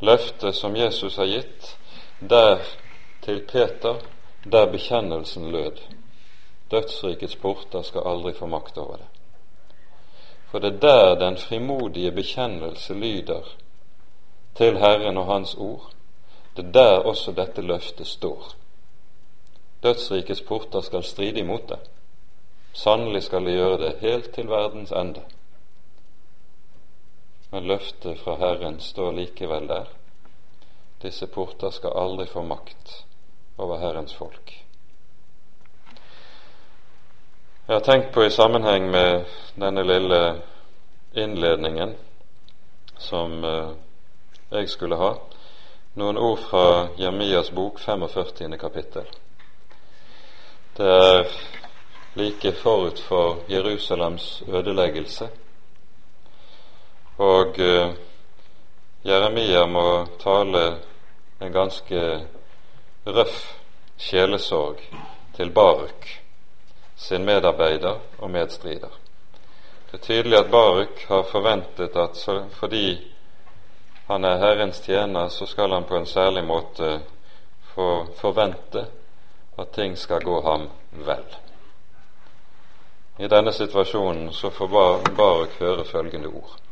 [0.00, 1.76] Løftet som Jesus har gitt
[2.20, 2.58] der
[3.24, 4.00] til Peter,
[4.44, 5.78] der bekjennelsen lød.
[6.70, 9.06] Dødsrikets porter skal aldri få makt over det.
[10.50, 13.42] For det er der den frimodige bekjennelse lyder
[14.54, 15.90] til Herren og Hans ord.
[16.56, 18.52] Det er der også dette løftet står.
[19.82, 21.78] Dødsrikets porter skal stride imot det.
[22.72, 25.22] Sannelig skal de gjøre det helt til verdens ende.
[27.56, 29.86] Men løftet fra Herren står likevel der.
[31.00, 32.90] Disse porter skal aldri få makt
[33.56, 34.52] over Herrens folk.
[37.68, 40.18] Jeg har tenkt på i sammenheng med denne lille
[41.14, 41.94] innledningen
[42.98, 43.72] som eh,
[44.50, 45.14] jeg skulle ha,
[45.96, 46.66] noen ord fra
[47.00, 48.58] Jemias bok 45.
[48.60, 49.08] kapittel.
[50.76, 51.24] Det er
[52.20, 55.32] like forut for Jerusalems ødeleggelse.
[57.18, 57.94] Og uh,
[59.04, 60.64] Jeremia må tale
[61.40, 62.02] en ganske
[63.06, 63.38] røff
[63.96, 64.82] sjelesorg
[65.36, 66.08] til Baruk,
[66.96, 68.92] sin medarbeider og medstrider.
[69.90, 72.20] Det er tydelig at Baruk har forventet at
[72.58, 73.12] fordi
[74.06, 77.00] han er Herrens tjener, så skal han på en særlig måte
[77.74, 78.86] få forvente
[79.58, 81.24] at ting skal gå ham vel.
[83.18, 84.68] I denne situasjonen så får
[85.16, 86.65] Baruk høre følgende ord.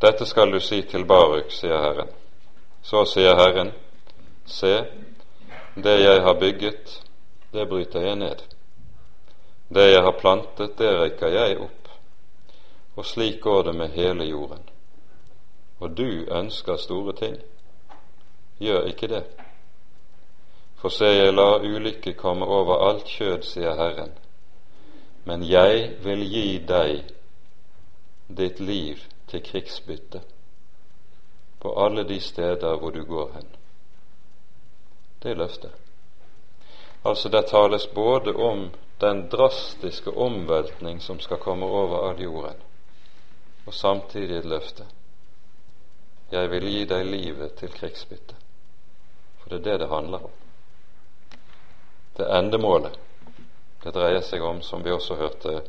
[0.00, 2.10] Dette skal du si til Baruk, sier Herren.
[2.82, 3.72] Så sier Herren,
[4.46, 4.84] se,
[5.74, 6.92] det jeg har bygget,
[7.52, 8.44] det bryter jeg ned.
[9.74, 11.90] Det jeg har plantet, det rekker jeg opp.
[12.94, 14.62] Og slik går det med hele jorden.
[15.80, 17.36] Og du ønsker store ting.
[18.58, 19.24] Gjør ikke det.
[20.78, 24.14] For se, jeg lar ulykke komme over alt kjød, sier Herren,
[25.24, 27.14] men jeg vil gi deg
[28.30, 30.20] ditt liv til krigsbytte
[31.60, 33.48] på alle de steder hvor du går hen.
[35.22, 35.72] Det er løftet.
[37.04, 38.70] Altså, det tales både om
[39.00, 42.58] den drastiske omveltning som skal komme over all jorden,
[43.66, 44.86] og samtidig et løfte.
[46.32, 48.34] Jeg vil gi deg livet til krigsbytte.
[49.38, 50.38] For det er det det handler om
[52.18, 52.96] det endemålet
[53.82, 55.60] det dreier seg om, som vi også hørte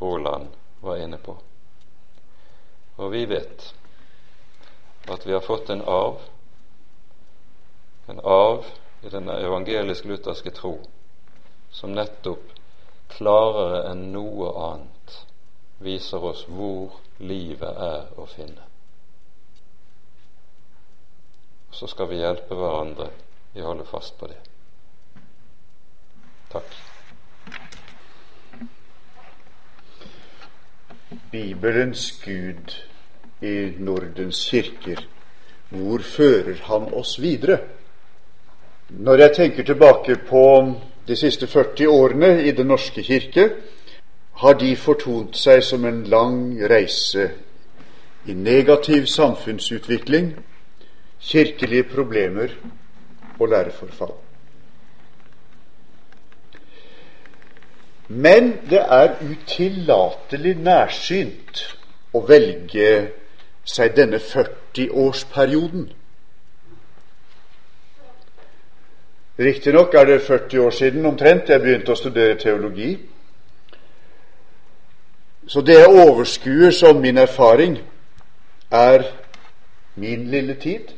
[0.00, 0.50] Roland
[0.82, 1.36] var inne på.
[2.98, 3.74] Og vi vet
[5.08, 6.20] at vi har fått en arv,
[8.06, 8.66] en arv
[9.02, 10.74] i den evangelisk-lutherske tro,
[11.70, 12.50] som nettopp
[13.14, 15.20] klarere enn noe annet
[15.84, 18.66] viser oss hvor livet er å finne.
[21.70, 23.12] Så skal vi hjelpe hverandre
[23.54, 24.40] i å holde fast på det.
[26.50, 26.76] Takk.
[31.30, 32.74] Bibelens Gud
[33.42, 35.00] i Nordens kirker,
[35.68, 37.58] hvor fører han oss videre?
[38.88, 40.44] Når jeg tenker tilbake på
[41.08, 43.50] de siste 40 årene i Den norske kirke,
[44.38, 47.30] har de fortont seg som en lang reise
[48.26, 50.32] i negativ samfunnsutvikling,
[51.20, 52.54] kirkelige problemer
[53.38, 54.14] og læreforfall.
[58.08, 61.64] Men det er utillatelig nærsynt
[62.14, 62.92] å velge
[63.68, 65.90] seg denne 40-årsperioden.
[69.38, 72.96] Riktignok er det 40 år siden omtrent jeg begynte å studere teologi.
[75.48, 77.78] Så det jeg overskuer som min erfaring,
[78.70, 79.04] er
[79.94, 80.90] min lille tid,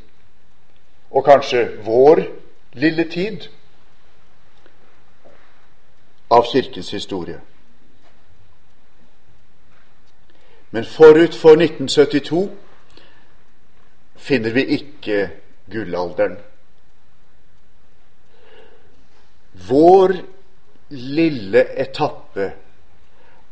[1.11, 2.25] og kanskje vår
[2.73, 3.47] lille tid
[6.31, 7.39] av Kirkens historie.
[10.71, 12.51] Men forut for 1972
[14.17, 15.31] finner vi ikke
[15.71, 16.37] gullalderen.
[19.69, 20.15] Vår
[20.91, 22.53] lille etappe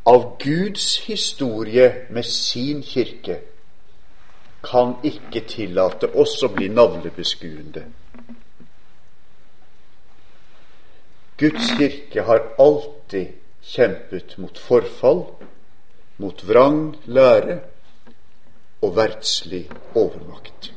[0.07, 3.41] av Guds historie med sin kirke
[4.65, 7.85] kan ikke tillate oss å bli navlebeskuende.
[11.39, 15.23] Guds kirke har alltid kjempet mot forfall,
[16.19, 17.61] mot vrang lære
[18.83, 20.73] og verdslig overmakt.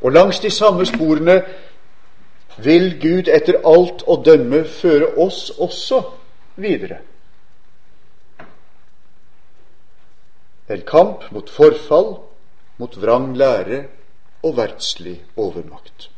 [0.00, 1.42] Og langs de samme sporene
[2.58, 6.02] vil Gud etter alt å dømme føre oss også
[6.58, 7.00] videre.
[10.68, 12.18] En kamp mot forfall,
[12.78, 13.84] mot vrang lære
[14.42, 16.10] og verdslig overmakt.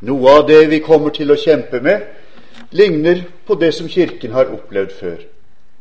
[0.00, 2.06] Noe av det vi kommer til å kjempe med,
[2.70, 5.16] ligner på det som Kirken har opplevd før.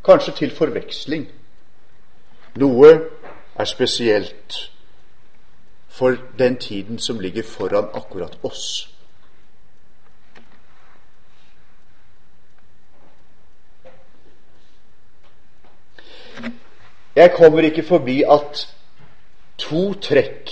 [0.05, 1.27] Kanskje til forveksling.
[2.55, 2.93] Noe
[3.59, 4.71] er spesielt
[5.89, 8.89] for den tiden som ligger foran akkurat oss.
[17.15, 18.67] Jeg kommer ikke forbi at
[19.57, 20.51] to trekk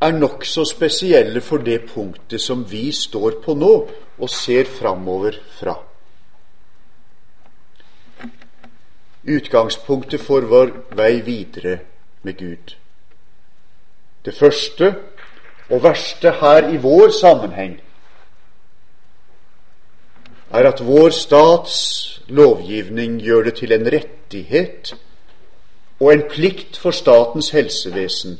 [0.00, 3.72] er nokså spesielle for det punktet som vi står på nå
[4.18, 5.74] og ser framover fra.
[9.24, 11.78] Utgangspunktet for vår vei videre
[12.22, 12.74] med Gud.
[14.24, 14.94] Det første
[15.70, 17.78] og verste her i vår sammenheng
[20.54, 21.76] er at vår stats
[22.28, 24.94] lovgivning gjør det til en rettighet
[26.00, 28.38] og en plikt for statens helsevesen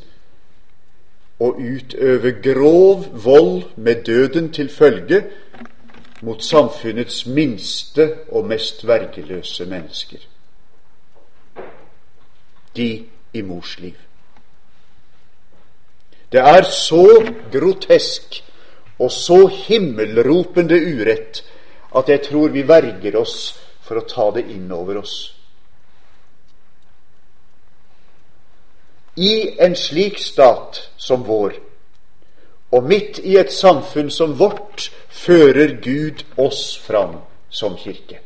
[1.40, 5.24] å utøve grov vold med døden til følge
[6.24, 10.22] mot samfunnets minste og mest vergeløse mennesker.
[12.76, 12.88] De
[13.34, 13.98] i mors liv.
[16.32, 17.04] Det er så
[17.52, 18.40] grotesk
[18.98, 21.44] og så himmelropende urett
[21.94, 23.36] at jeg tror vi verger oss
[23.84, 25.34] for å ta det inn over oss.
[29.16, 31.54] I en slik stat som vår,
[32.74, 38.18] og midt i et samfunn som vårt, fører Gud oss fram som kirke.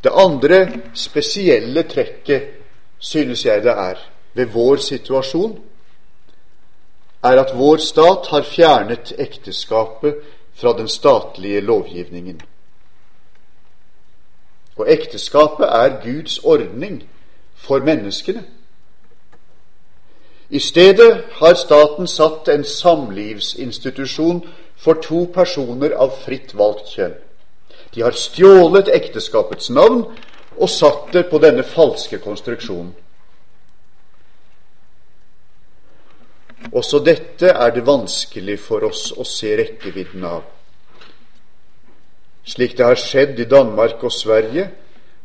[0.00, 0.58] Det andre
[0.94, 2.42] spesielle trekket,
[2.98, 4.00] synes jeg det er,
[4.34, 5.56] ved vår situasjon,
[7.24, 10.20] er at vår stat har fjernet ekteskapet
[10.54, 12.40] fra den statlige lovgivningen.
[14.76, 17.02] Og ekteskapet er Guds ordning
[17.54, 18.44] for menneskene.
[20.50, 24.44] I stedet har staten satt en samlivsinstitusjon
[24.76, 27.16] for to personer av fritt valgt kjønn.
[27.94, 30.04] De har stjålet ekteskapets navn
[30.56, 32.94] og satt det på denne falske konstruksjonen.
[36.72, 40.42] Også dette er det vanskelig for oss å se rekkevidden av.
[42.46, 44.70] Slik det har skjedd i Danmark og Sverige,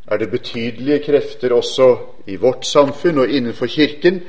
[0.08, 1.96] er det betydelige krefter også
[2.28, 4.24] i vårt samfunn og innenfor Kirken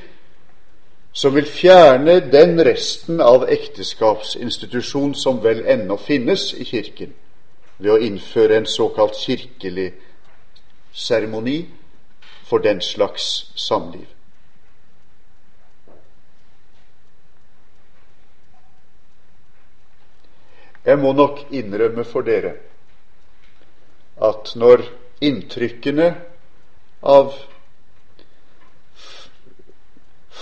[1.13, 7.13] som vil fjerne den resten av ekteskapsinstitusjon som vel ennå finnes i Kirken,
[7.79, 9.91] ved å innføre en såkalt kirkelig
[10.93, 11.67] seremoni
[12.49, 14.09] for den slags samliv.
[20.85, 22.57] Jeg må nok innrømme for dere
[24.23, 24.85] at når
[25.23, 26.09] inntrykkene
[27.03, 27.35] av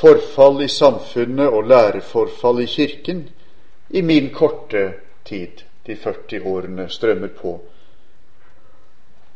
[0.01, 3.25] forfall i samfunnet og læreforfall i Kirken
[3.91, 4.93] i min korte
[5.25, 7.61] tid, de 40 årene, strømmer på.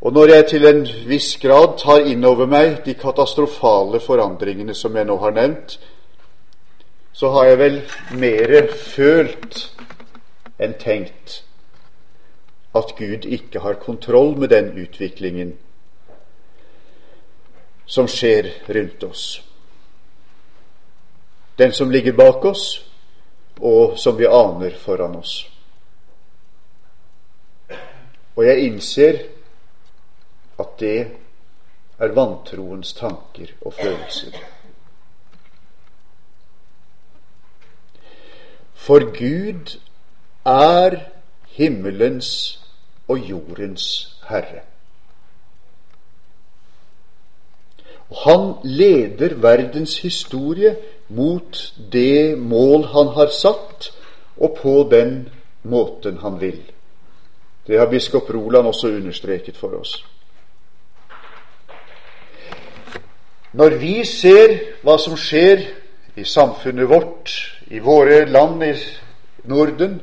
[0.01, 4.97] Og når jeg til en viss grad tar inn over meg de katastrofale forandringene som
[4.97, 5.78] jeg nå har nevnt,
[7.12, 7.80] så har jeg vel
[8.20, 9.61] mere følt
[10.61, 11.40] enn tenkt
[12.75, 15.55] at Gud ikke har kontroll med den utviklingen
[17.87, 19.43] som skjer rundt oss.
[21.59, 22.87] Den som ligger bak oss,
[23.61, 25.51] og som vi aner foran oss.
[28.35, 29.20] Og jeg innser
[30.59, 30.99] at det
[31.99, 34.35] er vantroens tanker og følelser.
[38.75, 39.79] For Gud
[40.45, 40.99] er
[41.55, 42.64] himmelens
[43.09, 44.63] og jordens herre.
[48.11, 50.77] Og han leder verdens historie
[51.09, 53.91] mot det mål han har satt,
[54.37, 55.29] og på den
[55.63, 56.61] måten han vil.
[57.67, 60.05] Det har biskop Roland også understreket for oss.
[63.53, 65.63] Når vi ser hva som skjer
[66.19, 67.31] i samfunnet vårt,
[67.71, 68.73] i våre land i
[69.49, 70.01] Norden,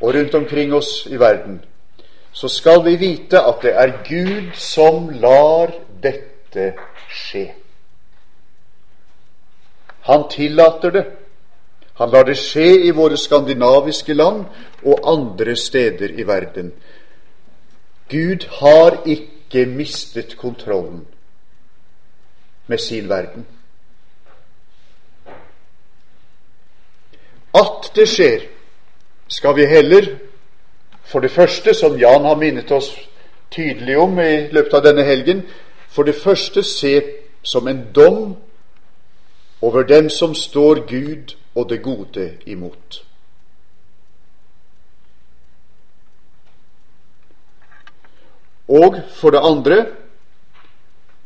[0.00, 1.60] og rundt omkring oss i verden,
[2.32, 5.72] så skal vi vite at det er Gud som lar
[6.02, 6.74] dette
[7.08, 7.46] skje.
[10.06, 11.04] Han tillater det.
[11.96, 14.44] Han lar det skje i våre skandinaviske land
[14.84, 16.72] og andre steder i verden.
[18.08, 21.06] Gud har ikke mistet kontrollen
[22.66, 23.46] med sin verden.
[27.54, 28.44] At det skjer,
[29.28, 30.06] skal vi heller
[31.04, 32.90] for det første, som Jan har minnet oss
[33.50, 35.44] tydelig om i løpet av denne helgen,
[35.88, 37.02] for det første se
[37.42, 38.36] som en dom
[39.62, 43.02] over dem som står Gud og det gode imot.
[48.68, 49.86] Og for det andre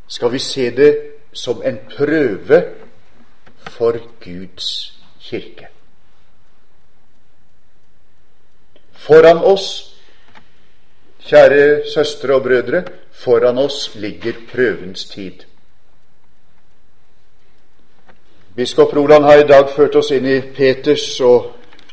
[0.09, 0.92] skal vi se det
[1.32, 2.62] som en prøve
[3.70, 5.80] for Guds kirke.
[9.11, 9.96] Foran oss,
[11.26, 15.32] kjære søstre og brødre, foran oss ligger prøvens tid.
[18.56, 21.48] Biskop Roland har i dag ført oss inn i Peters og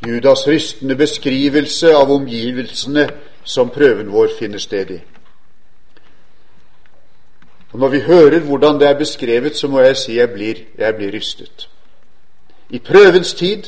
[0.06, 3.08] Judas rystende beskrivelse av omgivelsene
[3.44, 5.00] som prøven vår finner sted i.
[7.72, 10.96] Og Når vi hører hvordan det er beskrevet, så må jeg si jeg blir, jeg
[10.96, 11.70] blir rystet.
[12.70, 13.64] I prøvens tid,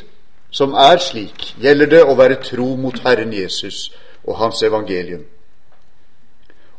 [0.51, 3.89] som er slik, gjelder det å være tro mot Herren Jesus
[4.23, 5.25] og Hans evangelium.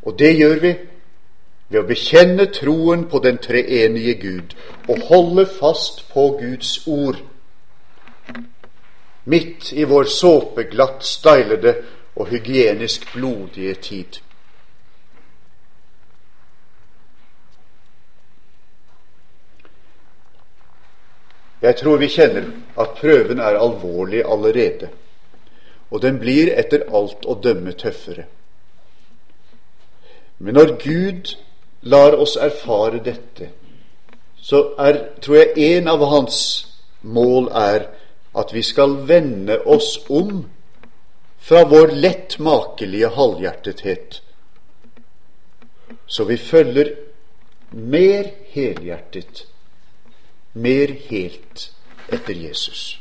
[0.03, 0.73] Og det gjør vi
[1.71, 4.55] ved å bekjenne troen på den treenige Gud
[4.89, 7.21] og holde fast på Guds ord.
[9.25, 11.77] Midt i vår såpeglatt stylede
[12.17, 14.21] og hygienisk blodige tid.
[21.61, 22.47] Jeg tror vi kjenner
[22.81, 24.89] at prøven er alvorlig allerede,
[25.91, 28.25] og den blir etter alt å dømme tøffere.
[30.39, 31.35] Men når Gud
[31.83, 33.51] lar oss erfare dette,
[34.41, 36.39] så er, tror jeg en av hans
[37.03, 37.91] mål er
[38.41, 40.47] at vi skal vende oss om
[41.41, 44.23] fra vår lett makelige halvhjertethet,
[46.07, 46.95] så vi følger
[47.71, 49.50] mer helhjertet
[50.53, 51.73] mer helt
[52.09, 53.01] etter Jesus.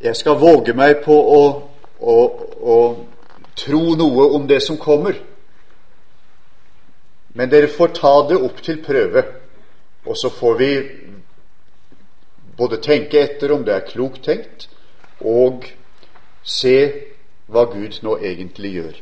[0.00, 1.42] Jeg skal våge meg på å,
[2.00, 2.14] å,
[2.62, 2.76] å
[3.58, 5.18] tro noe om det som kommer.
[7.36, 9.22] Men dere får ta det opp til prøve,
[10.06, 10.70] og så får vi
[12.60, 14.68] både tenke etter om det er klokt tenkt,
[15.20, 15.64] og
[16.44, 16.76] se
[17.50, 18.98] hva Gud nå egentlig gjør.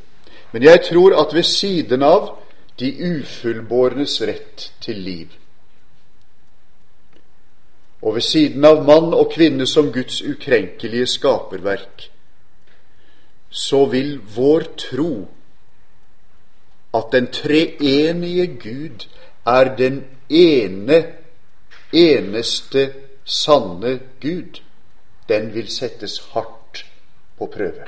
[0.52, 2.30] Men jeg tror at ved siden av
[2.78, 5.34] de ufullbårnes rett til liv,
[7.98, 12.06] og ved siden av mann og kvinne som Guds ukrenkelige skaperverk,
[13.50, 15.12] så vil vår tro
[16.94, 19.08] at den treenige Gud
[19.46, 21.02] er den ene,
[21.92, 22.86] eneste
[23.28, 24.60] sanne Gud,
[25.28, 26.86] den vil settes hardt
[27.38, 27.84] på prøve.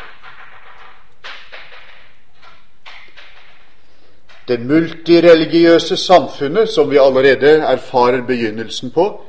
[4.49, 9.24] Det multireligiøse samfunnet, som vi allerede erfarer begynnelsen på,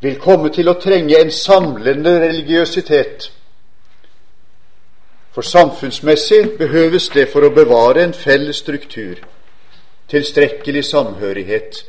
[0.00, 3.30] vil komme til å trenge en samlende religiøsitet.
[5.32, 9.22] For samfunnsmessig behøves det for å bevare en felles struktur,
[10.08, 11.80] tilstrekkelig samhørighet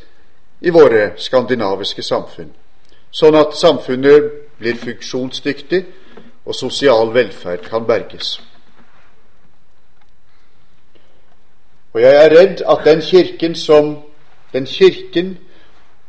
[0.62, 2.54] i våre skandinaviske samfunn
[3.12, 5.84] sånn at samfunnet blir funksjonsdyktig
[6.46, 8.38] og sosial velferd kan berges.
[11.94, 13.96] Og jeg er redd at den kirken som,
[14.54, 15.38] den kirken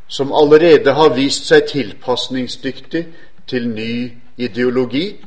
[0.07, 3.03] som allerede har vist seg tilpasningsdyktig
[3.49, 3.93] til ny
[4.37, 5.17] ideologi,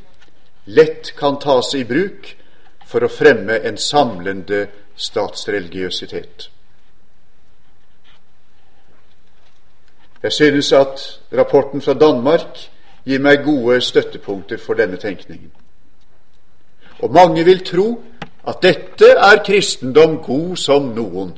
[0.66, 2.31] lett kan tas i bruk
[2.87, 4.66] for å fremme en samlende
[4.97, 6.51] statsreligiøsitet.
[10.23, 12.70] Jeg synes at rapporten fra Danmark
[13.05, 15.51] gir meg gode støttepunkter for denne tenkningen.
[17.03, 18.05] Og mange vil tro
[18.47, 21.35] at dette er kristendom god som noen.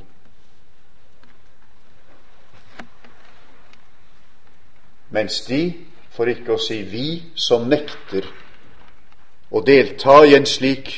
[5.09, 5.73] Mens de,
[6.11, 8.27] for ikke å si vi, som nekter
[9.49, 10.91] å delta i en slik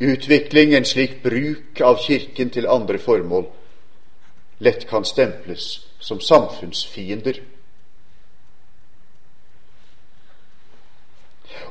[0.00, 3.46] utvikling, en slik bruk av Kirken til andre formål,
[4.60, 7.40] lett kan stemples som samfunnsfiender.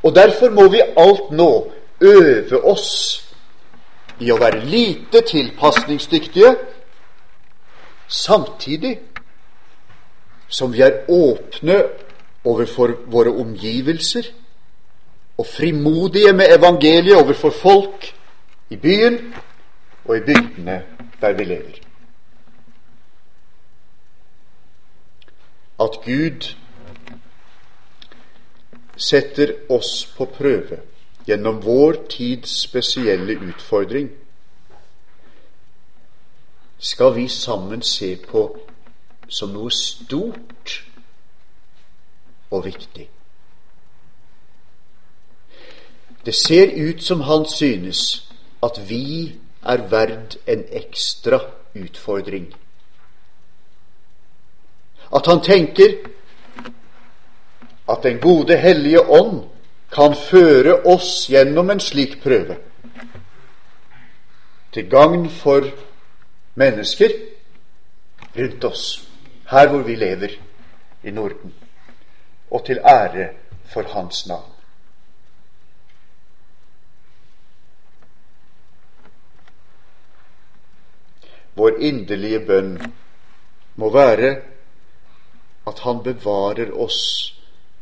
[0.03, 1.71] Og derfor må vi alt nå
[2.01, 3.23] øve oss
[4.19, 6.55] i å være lite tilpasningsdyktige,
[8.07, 8.97] samtidig
[10.47, 11.81] som vi er åpne
[12.47, 14.29] overfor våre omgivelser
[15.37, 18.07] og frimodige med evangeliet overfor folk
[18.69, 19.19] i byen
[20.05, 20.81] og i bygdene
[21.21, 21.86] der vi lever.
[25.79, 26.55] At Gud
[28.97, 30.79] setter oss på prøve
[31.27, 34.09] gjennom vår tids spesielle utfordring,
[36.79, 38.47] skal vi sammen se på
[39.27, 40.77] som noe stort
[42.51, 43.09] og viktig.
[46.25, 48.29] Det ser ut som han synes
[48.63, 51.39] at vi er verd en ekstra
[51.75, 52.49] utfordring.
[55.15, 55.93] At han tenker
[57.89, 59.43] at Den gode hellige ånd
[59.93, 62.57] kan føre oss gjennom en slik prøve.
[64.73, 65.63] Til gagn for
[66.55, 67.13] mennesker
[68.37, 69.07] rundt oss,
[69.49, 70.35] her hvor vi lever
[71.03, 71.53] i Norden,
[72.51, 73.29] og til ære
[73.65, 74.51] for Hans navn.
[81.55, 82.75] Vår inderlige bønn
[83.75, 84.35] må være
[85.67, 87.33] at Han bevarer oss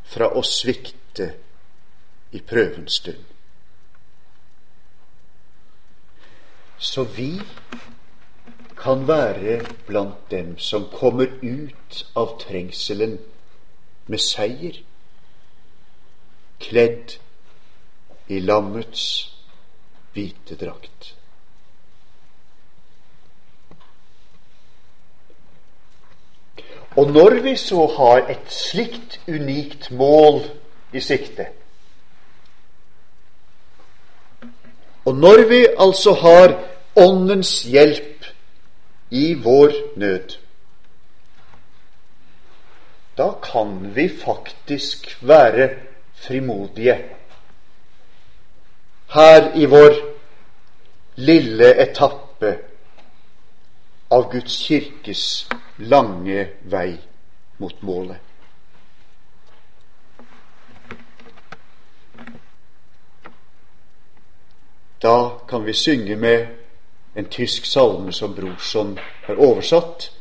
[0.06, 1.32] fra å svikte
[2.36, 3.24] i prøvens stund.
[6.78, 7.40] Så vi
[8.78, 13.18] kan være blant dem som kommer ut av trengselen
[14.12, 14.82] med seier,
[16.62, 17.16] kledd
[18.28, 19.06] i lammets
[20.14, 21.15] hvite drakt.
[26.96, 30.42] Og når vi så har et slikt unikt mål
[30.94, 31.48] i sikte,
[35.06, 36.56] og når vi altså har
[36.96, 38.26] Åndens hjelp
[39.12, 40.38] i vår nød,
[43.18, 45.70] da kan vi faktisk være
[46.14, 46.96] frimodige
[49.14, 49.94] her i vår
[51.16, 52.56] lille etappe
[54.12, 55.48] av Guds kirkes
[55.78, 56.98] lange vei
[57.58, 58.18] mot målet.
[65.02, 66.48] Da kan vi synge med
[67.16, 70.12] en tysk salme som Brorson har oversatt.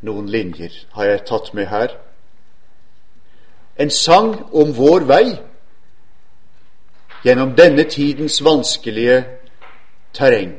[0.00, 1.96] Noen linjer har jeg tatt med her.
[3.76, 5.36] En sang om vår vei
[7.24, 9.24] gjennom denne tidens vanskelige
[10.14, 10.54] terreng.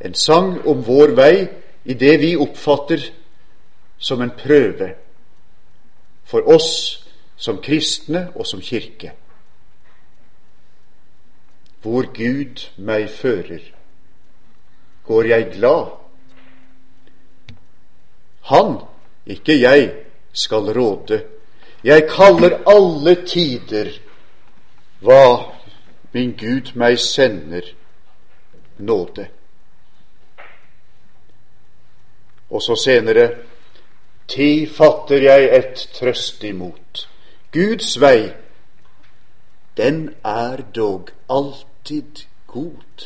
[0.00, 1.48] En sang om vår vei
[1.84, 3.10] i det vi oppfatter
[4.02, 4.94] som en prøve
[6.26, 6.70] for oss
[7.36, 9.12] som kristne og som kirke.
[11.82, 13.62] Hvor Gud meg fører,
[15.06, 15.90] går jeg glad.
[18.50, 18.76] Han,
[19.26, 19.90] ikke jeg,
[20.32, 21.22] skal råde.
[21.84, 23.90] Jeg kaller alle tider
[25.02, 25.52] hva
[26.14, 27.66] min Gud meg sender
[28.78, 29.26] nåde.
[32.50, 33.26] Og så senere
[34.32, 37.02] Ti fatter jeg et trøst imot.
[37.52, 38.30] Guds vei,
[39.76, 43.04] den er dog alltid god.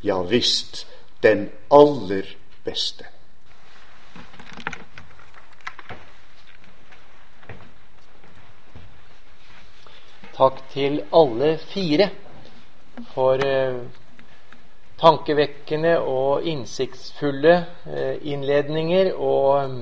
[0.00, 0.86] Ja visst,
[1.22, 2.32] den aller
[2.64, 3.04] beste.
[10.36, 12.08] Takk til alle fire
[13.12, 14.05] for uh,
[15.00, 17.54] tankevekkende og innsiktsfulle
[17.90, 19.12] eh, innledninger.
[19.16, 19.80] Og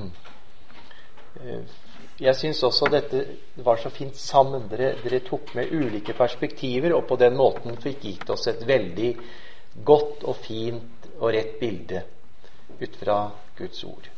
[1.41, 1.77] eh,
[2.21, 3.25] jeg syns også dette
[3.67, 4.69] var så fint sammen.
[4.71, 9.13] Dere, dere, tok med ulike perspektiver og på den måten fikk gitt oss et veldig
[9.85, 12.05] godt og fint og rett bilde
[12.81, 13.19] ut fra
[13.59, 14.14] Guds ord.